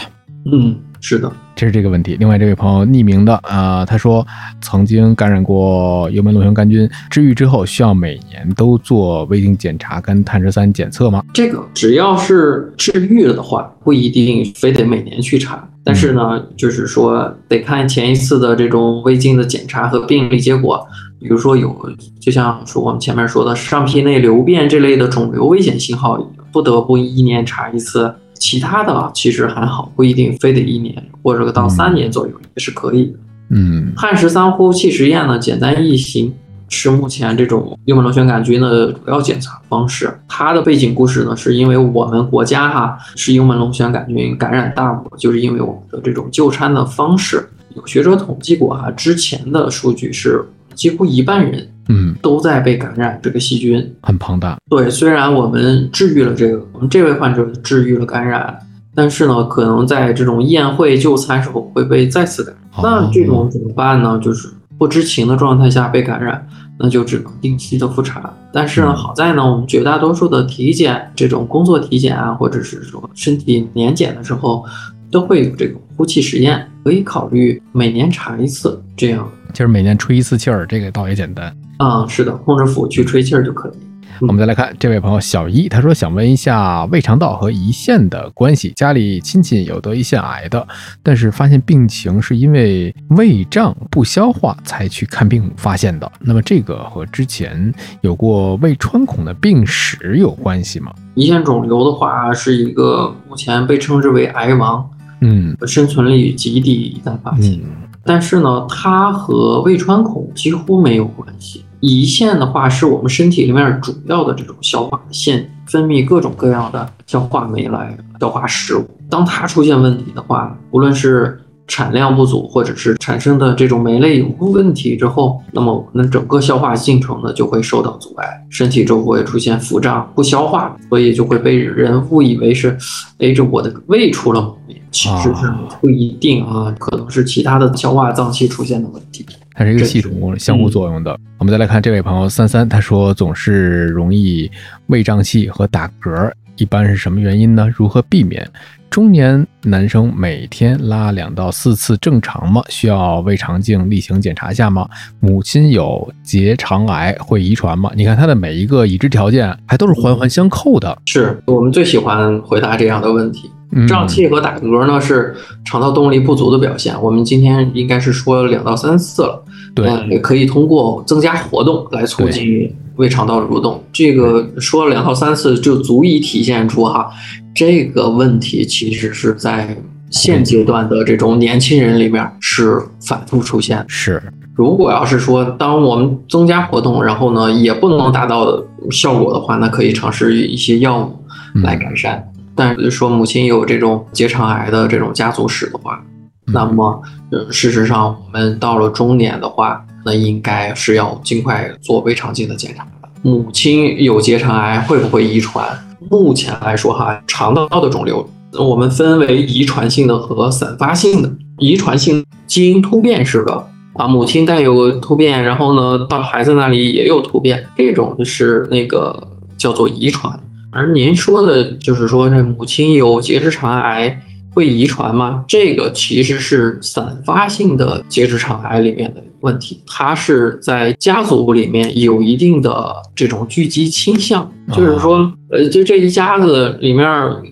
[0.51, 2.17] 嗯，是的，这是这个问题。
[2.19, 4.27] 另外，这位朋友匿名的啊、他说
[4.63, 11.23] 曾经感染过幽门螺旋杆菌，治愈之后需要每年都做胃镜检查跟碳十三检测吗？
[11.35, 15.69] 这个只要是治愈了的话，不一定非得每年去查。
[15.85, 20.87] 但是呢，就是说得看前一次的这种胃镜的检查和病理结果。
[21.21, 21.79] 比如说有，
[22.19, 26.19] 就像说我们前面说的上皮内瘤变这类的肿瘤危险信号，
[26.51, 28.15] 不得不一年查一次。
[28.45, 33.19] 其他的啊其实还好，不一定非得一年，或者到三年左右也是可以的。
[33.49, 36.31] 嗯汉十三呼气实验呢，简单易行，
[36.69, 40.13] 是目前这种幽门螺旋杆菌的主要检查方式。
[40.29, 47.49] 它的背景故事呢，是因为我们国家哈是幽门螺旋杆菌感染大国，就是因为我们的这种就餐的方式。
[47.75, 53.95] 有学者统计过哈，之前的数据是几乎一半人嗯，都在被感染这个细菌。
[54.03, 54.57] 很庞大。
[54.71, 58.59] 对，虽然我们治愈了这个，我们这位患者治愈了感染，
[58.95, 62.63] 但是呢，可能在这种宴会就餐时候会被再次感染。
[62.77, 64.19] 哦那这种怎么办呢？
[64.23, 66.45] 就是不知情的状态下被感染，
[66.79, 68.33] 那就只能定期的复查。
[68.53, 74.65] 但是呢，嗯好在呢，我们绝大多数的体检，这种工作体检啊，或者是说身体年检的时候，
[75.11, 79.31] 都会有这个呼气实验，可以考虑每年查一次，这样。
[79.53, 81.57] 就是每年吹一次气儿，这个倒也简单。
[81.79, 83.73] 啊、是的，控制腹去吹气儿就可以。
[84.21, 88.73] 我们再来看这位朋友小一，他说想问一下胃肠道和胰腺的关系。
[88.77, 90.65] 家里亲戚有得胰腺癌的，
[91.03, 96.11] 但是发现病情是因为胃胀不消化才去看病发现的。
[96.21, 100.95] 那么这个和之前有过胃穿孔的病史有关系吗？
[101.17, 104.89] 胰腺肿瘤的话，是一个目前被称之为癌王，
[105.23, 107.55] 嗯生存率极低，一旦发现。
[107.55, 107.63] 嗯
[108.07, 111.64] 但是呢，它和胃穿孔几乎没有关系。
[111.85, 118.89] 胰腺的话，是我们身体里面主要的这种消化腺，分泌各种各样的消化酶来消化食物。
[119.11, 132.77] 当它出现问题的话，无论是产量不足，或者是产生的这种酶类有问题之后，那么我们整个消化进程呢就会受到阻碍，身体就会出现腹胀、不消化，所以就会被人误以为是，
[133.19, 135.51] 哎，这我的胃出了毛病，其实是
[135.81, 139.25] 不一定啊，可能是其他的消化脏器出现的问题。
[139.57, 141.17] 它是一个系统相互作用的。
[141.39, 144.51] 我们再来看这位朋友三三，他说总是容易
[144.89, 147.69] 胃胀气和打嗝，一般是什么原因呢？
[147.75, 148.47] 如何避免？
[148.95, 152.63] 中年男生每天拉两到四次正常吗？
[152.69, 154.89] 需要胃肠镜例行检查一下吗？
[155.19, 157.91] 母亲有结肠癌会遗传吗？
[157.97, 160.97] 你看他的每一个已知条件还都是环环相扣的。
[161.07, 163.51] 是我们最喜欢回答这样的问题。
[163.73, 166.95] 嗯胀气和打嗝呢是肠道动力不足的表现。
[167.03, 173.83] 我们今天应该是说两到三次了，对，嗯，也可以通过增加活动来促进胃肠道蠕动。
[173.93, 177.11] 这个说了两到三次，就足以体现出哈，
[177.55, 179.77] 这个问题其实是在
[180.11, 183.85] 现阶段的这种年轻人里面是反复出现。
[183.89, 184.21] 是，
[184.55, 191.17] 如果要是说，当我们增加活动，然后呢也不能达到效果的话，那可以尝试一些药物
[191.63, 192.29] 来改善。
[192.57, 196.01] 但是说母亲有这种结肠癌的这种家族史的话，
[196.47, 203.09] 那么呃，事实上我们到了中年的话，那应该是要尽快做胃肠镜的检查的。
[203.23, 205.67] 母亲有结肠癌会不会遗传？
[206.11, 211.31] 目前来说哈，肠道的肿瘤我们分为遗传性的和散发性的。
[211.59, 220.39] 遗传性基因突变式的啊，母亲带有突变，然后呢到孩子那里也有突变，这种就是那个叫做遗传。
[220.73, 224.21] 而您说的就是说这母亲有结直肠癌
[224.53, 225.45] 会遗传吗？
[225.47, 237.07] 这个其实是散发性的结直肠癌里面的问题，他是在家族里面有一定的这种聚集倾向，就是说，呃，就这一家子里面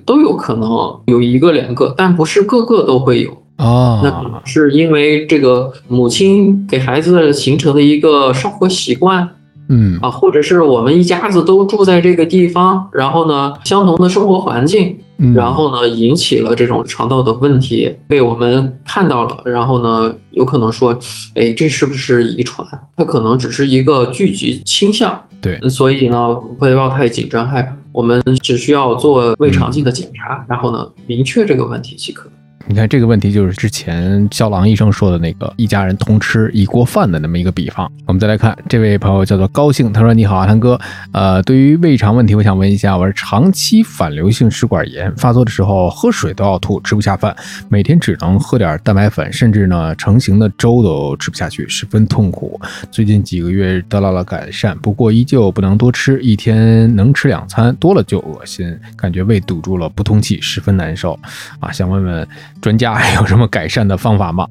[0.07, 0.71] 都有可能
[1.07, 3.31] 有一个两个，但不是个个都会有。
[3.59, 9.29] 哦，那是因为这个母亲给孩子形成的一个生活习惯
[9.69, 15.02] 嗯啊，或者是我们一家子都住在这个地方，然后呢，相同的生活环境，嗯
[15.35, 20.99] 然后呢，引起了这种肠道的问题，被我们看到了，然后呢，有可能说，
[21.35, 22.67] 哎，这是不是遗传？
[22.97, 32.29] 它可能只是一个聚集倾向，对所以呢，不要太紧张害怕，我们只需要做胃肠镜的检查，然后呢，明确这个问题即可。
[32.67, 37.91] 你看这个问题就是之前肖郎医生说的那个一家人同吃一锅饭的那么一个比方。
[38.07, 40.79] 我们再来看这位朋友叫做高兴，他说：“你好，阿汤哥，
[41.13, 47.35] 呃，对于胃肠问题，我想问一下，我是长期反流性食管炎，发作的时候喝水都要吐，吃不下饭，
[47.69, 52.61] 每天只能喝点蛋白粉，甚至呢成型的粥都吃不下去，十分痛苦。
[52.91, 61.19] 最近几个月得到了改善，不过依旧不能多吃，一天能吃两餐，多了就恶心，感觉胃堵住了，不通气，十分难受。
[61.61, 62.27] 啊，想问问
[62.63, 64.47] 专家还有什么改善的方法吗？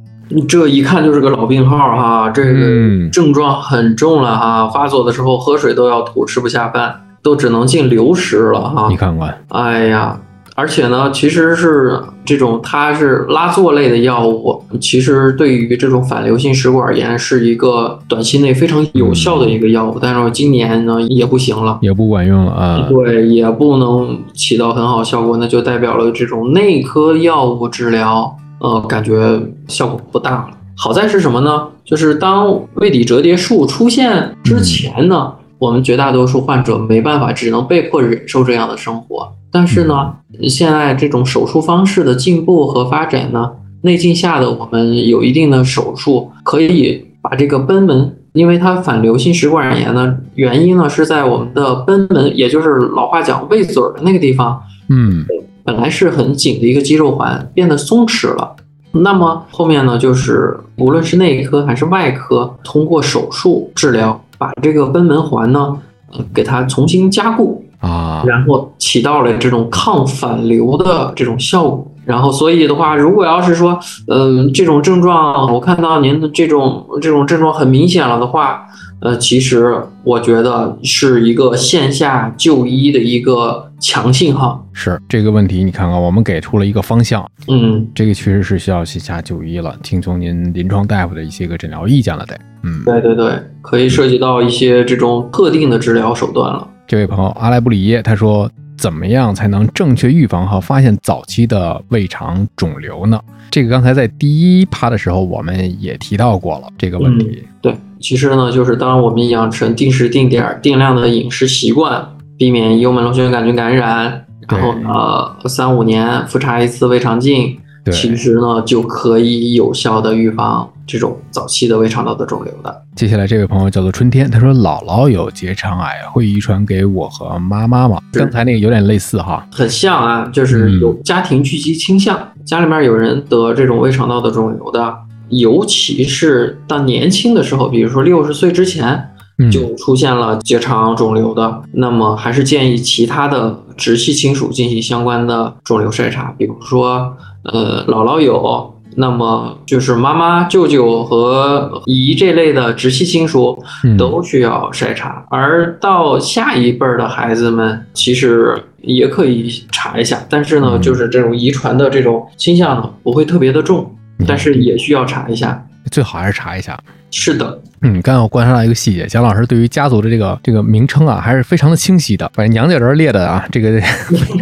[0.48, 8.96] 这一看就是个老病号哈，这嗯个症状很重了哈，发作的时候喝水都要吐，吃不下饭，都只能进流食了哈你。
[8.96, 10.20] 看看，哎呀，
[10.62, 21.80] 而且呢，其实是这种它是拉唑类的药物，其实对于这种反流性食管炎是一个短期内非常有效的一个药物，但是今年呢也不行了。
[21.82, 22.88] 也不管用了啊。
[22.88, 30.50] 对，也不能起到很好效果，那就代表了这种内科药物治疗，呃，感觉效果不大了。
[30.78, 31.68] 好在是什么呢？
[31.84, 39.28] 就是当胃底折叠术出现之前呢，我们绝大多数患者没办法，只能被迫忍受这样的生活。
[39.52, 40.14] 但是呢，
[40.48, 55.26] 现在这种手术方式的进步和发展呢，内镜下的我们有一定的手术，可以把这个贲门，因为它反流性食管炎呢，原因呢是在我们的贲门，也就是老话讲胃嘴儿的那个地方，嗯
[55.64, 58.56] 本来是很紧的一个肌肉环变得松弛了。
[58.94, 65.78] 那么后面呢，就是无论是内科还是外科，通过手术治疗，把这个贲门环呢，
[66.12, 71.88] 呃，给它重新加固，啊，然后起到了这种抗反流的这种效果。
[72.04, 78.64] 然后，所以的话，如果要是说，嗯、这种症状，我看到您的这种这种症状很明显了的话，
[79.02, 84.68] 呃，其实我觉得是一个线下就医的一个强信号。
[84.74, 92.36] 是这个问题，你看看，我们给出了一个方向，嗯，这个确实是需要线下就医了，听从您临床大夫的一些个诊疗意见了，得。
[92.64, 96.68] 嗯，对对对，可以涉及到一些这种特定的治疗手段了。
[96.92, 103.18] 这位朋友阿莱布里耶他说，怎么样才能正确预防和发现早期的胃肠肿瘤呢？
[103.50, 107.42] 这个刚才在第一趴的时候我们也提到过了这个问题。
[107.62, 112.06] 对，其实呢，就是当我们养成定时定点定量的饮食习惯，
[112.38, 117.58] 避免幽门螺旋杆菌感染，然后呢，三五年复查一次胃肠镜，
[117.90, 122.82] 其实呢就可以有效的预防这种早期的胃肠道的肿瘤的。
[122.98, 127.98] 接下来这位朋友叫做春天，他说姥姥有结肠癌，会遗传给我和妈妈吗？
[128.12, 129.48] 刚才那个有点类似哈。
[129.50, 134.94] 很像啊，就是嗯有家庭聚集倾向，家里面有人得这种胃肠道的肿瘤的，
[135.30, 153.98] 尤其是到年轻的时候，比如说六十岁之前，嗯，就出现了结肠肿瘤的，那么还是建议其他的直系亲属进行相关的肿瘤筛查，比如说，呃，姥姥有，那么就是妈妈、舅舅和姨这类的直系亲属嗯。
[153.98, 160.82] 都需要筛查，而到下一辈儿的孩子们，其实也可以查一下，但是呢，嗯。
[160.82, 163.96] 就是这种遗传的这种倾向呢，不会特别的重，
[164.28, 165.66] 但是也需要查一下。
[165.90, 166.80] 最好还是查一下。
[167.14, 173.82] 是的，嗯，刚刚我观察到一个细节，蒋老师对于家族的这个这个名称啊，还是非常的清晰的，把娘家人列的啊，这个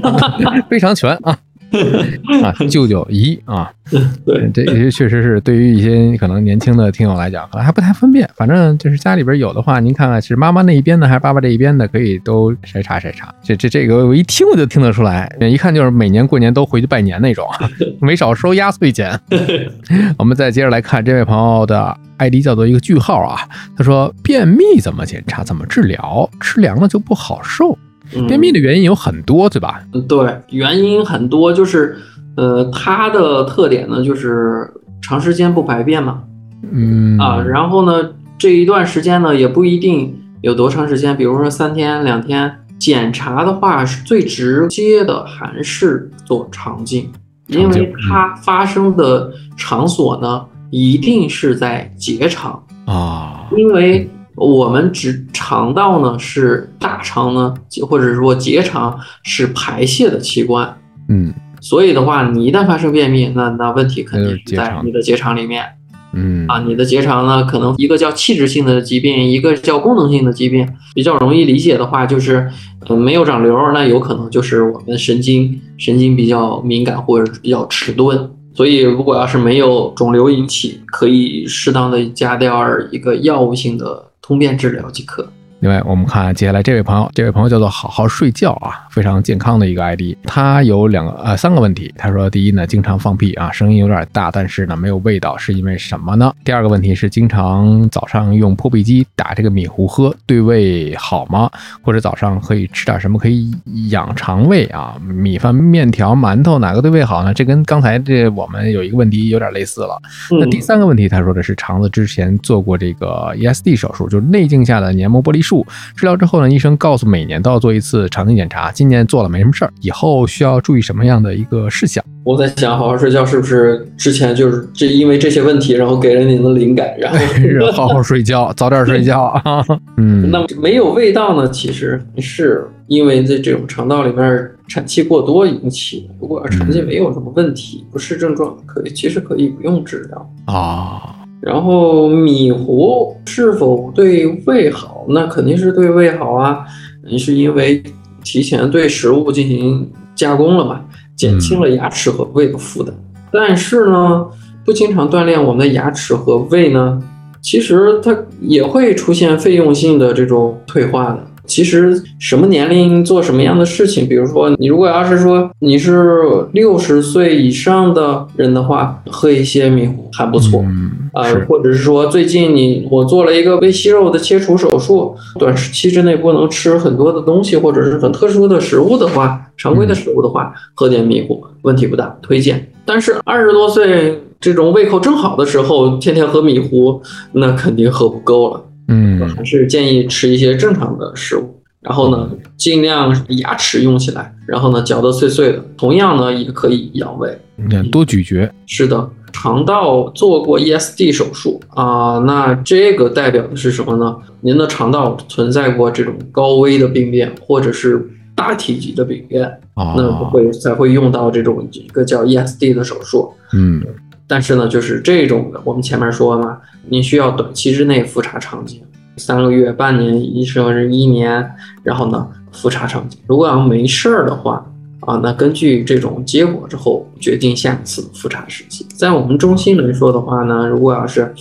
[0.70, 1.36] 非常全啊
[2.43, 3.72] 啊，舅舅姨啊，
[4.26, 8.30] 对，这这确实是对于一些可能年轻的听友来讲，可能还不太分辨。
[8.36, 13.34] 反正就是家里边有的话，您看看是妈妈那一边的还是爸爸这一边的，可以都筛查筛查。
[13.43, 17.70] 这这这个我一听我就听得出来，一看就是每年过年都回去拜年那种啊，
[18.01, 19.20] 没少收压岁钱。
[20.17, 23.47] 我们再接着来看这位朋友的 ID 叫做一个句号啊，
[23.78, 26.30] 他说便秘怎么检查怎么治疗？
[26.41, 27.78] 吃凉了就不好受。
[28.16, 29.82] 嗯便秘的原因有很多，对吧？
[30.07, 31.97] 对，原因很多，就是
[32.36, 34.70] 呃，它的特点呢，就是
[35.01, 36.24] 长时间不排便嘛，
[36.72, 42.55] 嗯啊，然后呢，这一段时间呢，也不一定有多长时间，比如说三天、两天。
[42.80, 47.12] 检查的话，是最直接的还是做肠镜，
[47.47, 52.64] 因为它发生的场所呢，一定是在结肠。
[52.86, 54.10] 啊，因为
[54.40, 57.54] 我们直肠道呢是大肠呢，
[57.88, 60.78] 或者说结肠是排泄的器官，
[61.10, 65.64] 嗯所以的话，你一旦发生便秘，那那问题肯定是是在你的结肠里面。
[66.12, 70.68] 嗯啊，你的结肠呢，可能一个叫器质性的疾病，一个叫功能性的疾病。
[70.96, 72.50] 比较容易理解的话，就是，
[72.88, 78.28] 呃，没有长瘤，那有可能就是我们神经神经比较敏感或者是比较迟钝。
[78.56, 85.28] 所以，如果要是没有肿瘤引起，可以适当的加点儿一个药物性的通便治疗即可。
[85.62, 90.16] 另外，我们看接下来这位朋友，这位朋友叫做好好睡觉啊，非常健康的一个 ID。
[90.24, 91.93] 他有两个呃三个问题。
[91.97, 96.34] 他说，第一呢，经常放屁啊，声音有点大，但是呢没有味道，是因为什么呢？
[96.45, 101.49] 第二个问题是，经常早上用破壁机打这个米糊喝，对胃好吗？
[101.82, 103.51] 或者早上可以吃点什么可以
[103.89, 104.95] 养肠胃啊？
[105.05, 107.34] 米饭、面条、馒头哪个对胃好呢？
[107.34, 110.01] 这跟刚才这我们有一个问题有点类似了。
[110.32, 115.66] 那第三个问题，他说的是肠子之前做过这个 ESD 手术，就是内镜下的黏膜剥离术。
[115.95, 118.72] 治疗之后呢，医生告诉每年都要做一次肠镜检查。
[118.72, 122.04] 今年做了没什么事儿，以后需要注意什么样的一个事项？
[122.24, 129.66] 我在想，好好睡觉是不是之前就是这因为这些问题，然后给了您的灵感，然后好好睡觉，早点睡觉啊。
[129.97, 131.50] 嗯，那么没有味道呢？
[131.50, 136.14] 其实是因为在这种肠道里面产气过多引起的。
[136.22, 141.16] 如果肠镜没有什么问题，不是症状，可以其实可以不用治疗啊。
[141.42, 145.06] 然后米糊是否对胃好？
[145.10, 146.66] 那肯定是对胃好啊。
[147.10, 147.82] 你是因为
[148.24, 150.82] 提前对食物进行加工了嘛，
[151.16, 152.94] 减轻了牙齿和胃的负担。
[153.32, 154.26] 但是呢，
[154.66, 157.02] 不经常锻炼我们的牙齿和胃呢，
[157.42, 161.26] 其实它也会出现费用性的这种退化的。
[161.50, 166.22] 其实什么年龄做什么样的事情，比如说你如果要是说你是
[166.54, 170.62] 六十岁以上的人的话，喝一些米糊还不错。
[170.62, 182.72] 嗯，呃，或者是说最近你我做了一个胃息肉的切除手术，短时期之内不能吃很多的东西，或者是很特殊的食物的话，常规的食物的话，喝点米糊问题不大，推荐。
[182.86, 187.02] 但是二十多岁这种胃口正好的时候，天天喝米糊，
[187.34, 188.64] 那肯定喝不够了。
[188.90, 195.64] 嗯，还是建议吃一些正常的食物，然后呢，尽量牙齿用起来，然后呢，嚼得碎碎的。
[195.78, 197.40] 同样呢，也可以养胃。
[197.58, 198.50] 嗯多咀嚼。
[198.66, 204.16] 是的，肠道做过 ESD 手术啊、那这个代表的是什么呢？
[204.42, 213.32] 您的肠道存在过这种高危的病变，或者是大体积的病变，啊，那会才会用到这种一个叫 ESD 的手术。
[213.54, 213.84] 嗯
[214.30, 218.80] 但是呢，就是这种的，我们前面说嘛，您需要短期之内复查肠镜，
[219.18, 221.52] 三个月、半年，医生是一年，
[221.82, 223.20] 然后呢复查肠镜。
[223.26, 224.64] 如果要没事儿的话，
[225.00, 228.86] 啊，那根据这种结果之后决定下一次复查时期。
[228.96, 231.34] 在我们中心来说的话呢，如果要是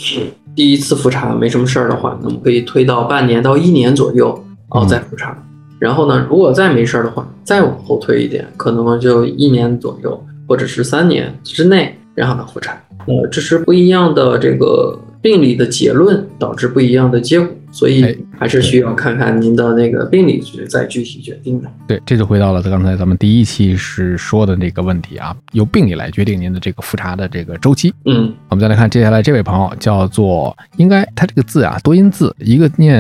[0.55, 5.36] 第一次复查没什么事儿的话，那么可以推到半年到一年左右，哦再复查。
[5.78, 12.72] 然后呢，如果再没事儿的话，再往后推一点，可能就一年左右，或者是三年之内，然后呢复查。
[13.06, 21.70] 呃，这是不一样的这个病理的结论导致不一样的结果，所哎以还是需要看看您的那个病理学再具体决定的。
[21.86, 27.92] 对，这就回到了刚才咱们第一期是说的那个问题啊，由病理来决定您的这个复查的这个周期。
[28.04, 32.98] 嗯，我们再来看接下来这位朋友叫做，应该他这个字啊多音字，一个念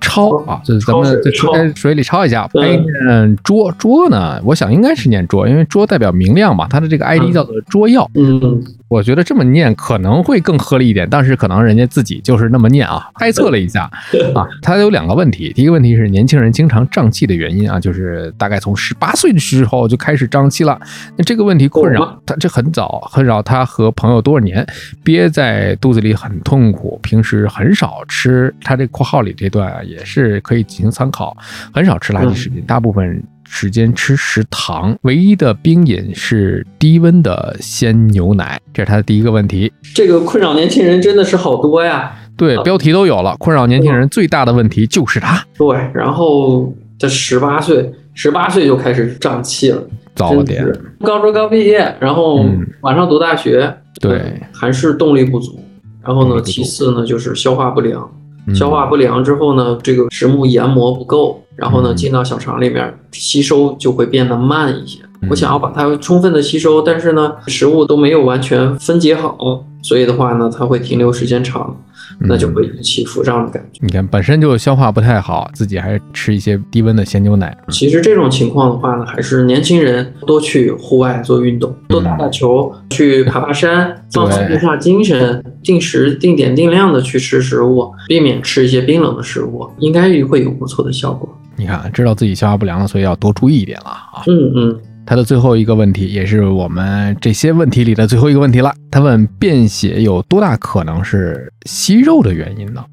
[0.00, 13.90] 抄啊，就是咱们在水水里抄一下，嗯还有一念捉捉呢，我想应该是念捉，因为捉代表明亮嘛，它的这个 ID 叫做捉药，嗯，我觉得这么念可能会更合理一点，但是可能人家自己就是那么念啊，猜测了一下
[14.34, 14.46] 啊。
[14.62, 20.78] 他有两个问题，第一个问题是年轻人经常胀气的原因啊，就是大概从十八岁的时候就开始胀气了。
[21.16, 24.66] 那这个问题困扰他，这很早困扰他和朋友多少年，
[25.02, 28.54] 憋在肚子里很痛苦，平时很少吃。
[28.62, 31.36] 他这括号里这段啊也是可以进行参考，
[31.72, 33.22] 很少吃垃圾食品，大部分。
[33.52, 39.72] 时间吃食糖，唯一的冰饮是低温的鲜牛奶，这是他的第一个问题。
[39.92, 42.16] 这个困扰年轻人真的是好多呀。
[42.36, 45.44] 对，标题都有了，困扰年轻人最大的问题就是它。
[45.58, 49.82] 对，然后这十八岁，十八岁就开始胀气了，
[50.14, 50.66] 早了点。
[51.04, 55.58] 高中刚毕业，然后嗯马上读大学，对，还是动力不足。
[56.02, 58.10] 然后呢，其次呢就是消化不良。
[58.54, 64.98] 消化不良之后呢，这个食物研磨不够，然后呢进到小肠里面，吸收就会变得慢一些。
[65.28, 71.76] 我想要把它充分的吸收，但是呢，食物都没有完全分解好，所以的话呢，它会停留时间长，
[72.18, 73.80] 那就会引起腹胀的感觉。
[73.82, 77.56] 你看，本身就消化不太好，自己还吃一些低温的鲜牛奶。
[77.68, 91.28] 其实这种情况的话呢，还是年轻人多去户外做运动，多打打球，去爬爬山，放松一下精神，定时定点定量的去吃食物，避免吃一些冰冷的食物，应该会有不错的效果。
[91.56, 94.22] 你看，知道自己消化不良了，所以要多注意一点了啊。
[94.26, 94.80] 嗯嗯。
[95.10, 98.72] 他的最后一个问题，也是我们这些问题里的最后一个问题了。
[98.92, 102.84] 他问便血有多大可能是息肉的原因呢？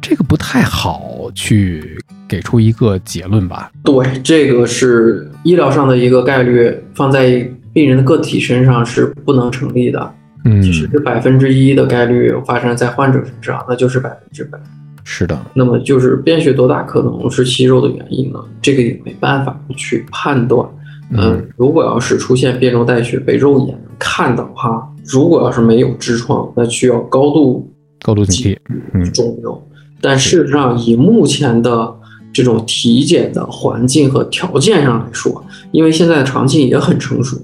[0.00, 3.70] 这个不太好去给出一个结论吧？
[3.84, 10.14] 对，这个是医疗上的一个概率，放在病人的个体身上是不能成立的。
[10.46, 14.58] 嗯，其实是百分之一的概率发生在患者身上，那就是百分之百。
[15.04, 18.38] 是的，那么就是便血多大可能是息肉的原因呢？
[18.62, 20.66] 这个也没办法去判断。
[21.10, 27.70] 嗯，如果要是出现变重带血被肉眼看的话，如果要是没有痔疮，那需要高度
[28.02, 28.58] 高度警惕，
[28.92, 29.66] 嗯，肿瘤。
[30.00, 31.94] 但事实上，以目前的
[32.32, 37.36] 这种体检的环境和条件上来说，因为现在的肠镜也很成熟，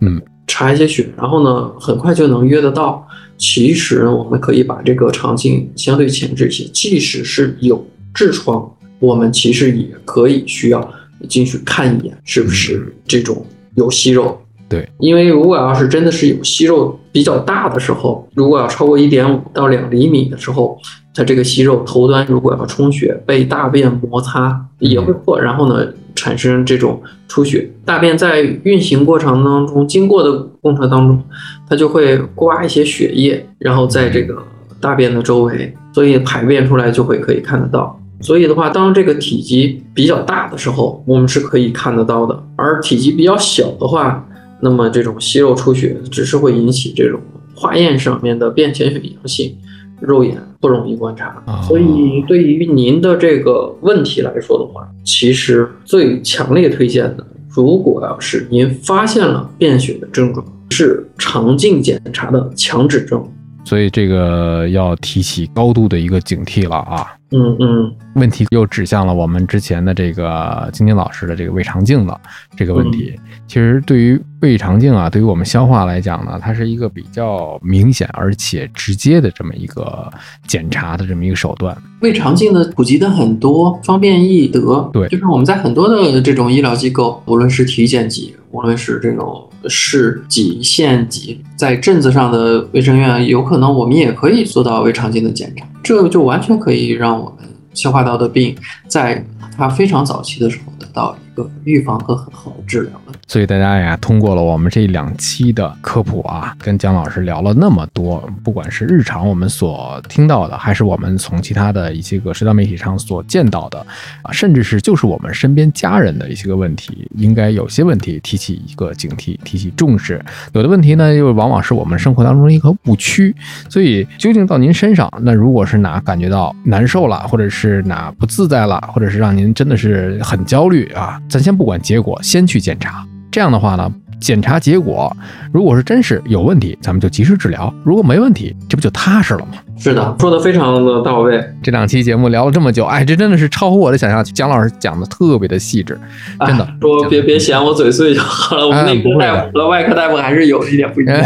[0.00, 3.06] 嗯，查一些血，然后呢，很快就能约得到。
[3.36, 7.84] 其实我们可以把这个肠镜相对前置一些，即使是有
[8.14, 10.80] 痔疮，我们其实也可以需要
[11.26, 13.44] 进去看一眼，是不是这种
[13.74, 14.40] 有息肉。
[14.66, 20.78] 对，因为如果要是真的是有息肉比较大的时候，如果要超过一点五到两厘米的时候，
[21.14, 27.70] 它这个息肉头端如果要充血，被大便摩擦也会破，然后呢产生这种出血。
[27.84, 31.22] 大便在运行过程当中，经过的过程当中，
[31.68, 34.42] 它就会刮一些血液，然后在这个
[34.80, 38.00] 大便的周围，所以排便出来就会可以看得到。
[38.20, 44.26] 所以的话，当这个体积比较大的时候，我们是可以看得到的；而体积比较小的话，
[44.60, 47.20] 那么这种息肉出血只是会引起这种
[47.54, 49.54] 化验上面的便潜血阳性，
[50.00, 51.42] 肉眼不容易观察。
[51.66, 63.22] 所以对于您的这个问题来说的话，其实最强烈推荐的，如果要是您发现了便血的症状，是肠镜检查的强指症。
[63.66, 67.06] 所以这个要提起高度的一个警惕了啊。
[67.34, 72.20] 嗯嗯，问题又指向了我们之前的这个晶晶老师的这个胃肠镜的
[72.56, 73.18] 这个问题。
[73.48, 80.08] 其实对于胃肠镜啊，对于我们消化来讲呢，它是一个比较明显而且直接的这么一个
[80.46, 81.76] 检查的这么一个手段。
[82.04, 84.60] 胃肠镜的普及的很多，方便易得。
[84.92, 95.66] 对，就是我们在很多的这种医疗机构，无论是体检级，无论是这种市级、县级，在镇子上的卫生院，有可能我们也可以做到胃肠镜的检查。
[95.82, 98.54] 这就完全可以让我们消化道的病，
[98.86, 99.26] 在
[99.56, 103.12] 它非常早期的时候得到一个预防和很好的治疗的。
[103.26, 113.78] 所以大家呀，通过了我们这两期的科普啊，跟姜老师聊了那么多，不管是日常我们所听到的，还是我们从其他的一些个社交媒体上所见到的，
[114.22, 120.18] 啊，甚至是就是我们身边家人的一些个问题，应该有些问题提起一个警惕，提起重视；
[120.52, 123.34] 有的问题呢，又往往是我们生活当中一个误区。
[123.68, 133.06] 所以究竟到您身上，那如果是哪感觉到难受了，或者是哪不自在了，或者是让您真的是很焦虑啊，咱先不管结果，先去检查。
[133.30, 135.14] 这样的话呢，检查结果
[135.52, 139.52] 如果是真是有问题，咱们就及时治疗；如果没问题，这不就踏实了吗？
[139.76, 141.42] 是的，说的非常的到位。
[141.62, 144.24] 这两期节目聊了这么久，哎，这真的是超乎我的想象。
[144.24, 145.98] 蒋老师讲的特别的细致，
[146.46, 146.66] 真的。
[146.80, 151.20] 说别别嫌我嘴碎就好了，我们内科大夫和外科大夫还是有一点不一样，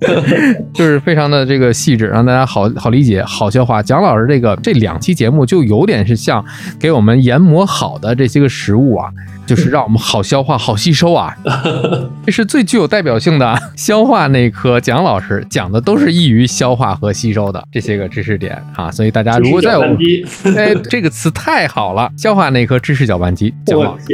[0.72, 3.82] 就是非常的这个细致，让大家好好理解、好消化。
[3.82, 6.44] 蒋老师这个这两期节目就有点是像
[6.78, 9.08] 给我们研磨好的这些个食物啊。
[9.46, 11.34] 就是让我们好消化、好吸收啊，
[12.24, 19.82] 这是最具有代表性的消化内科蒋老师讲的都是易于消化和吸收的这些个知识点啊，所以大家如果再有
[20.56, 24.06] 哎这个词太好了，消化内科知识搅拌机蒋老师，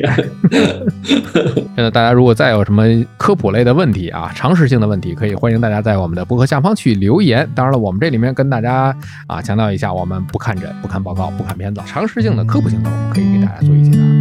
[1.75, 2.85] 真的大家如果再有什么
[3.17, 7.49] 科普类的问题啊，常识性的问题，可以欢迎大家在我们的博客下方去留言。
[7.55, 8.95] 当然了，我们这里面跟大家
[9.27, 14.16] 啊强调一下，我们不看诊、不看报告、不看片子，常识性的、科普性的，我们可以给大家做一些。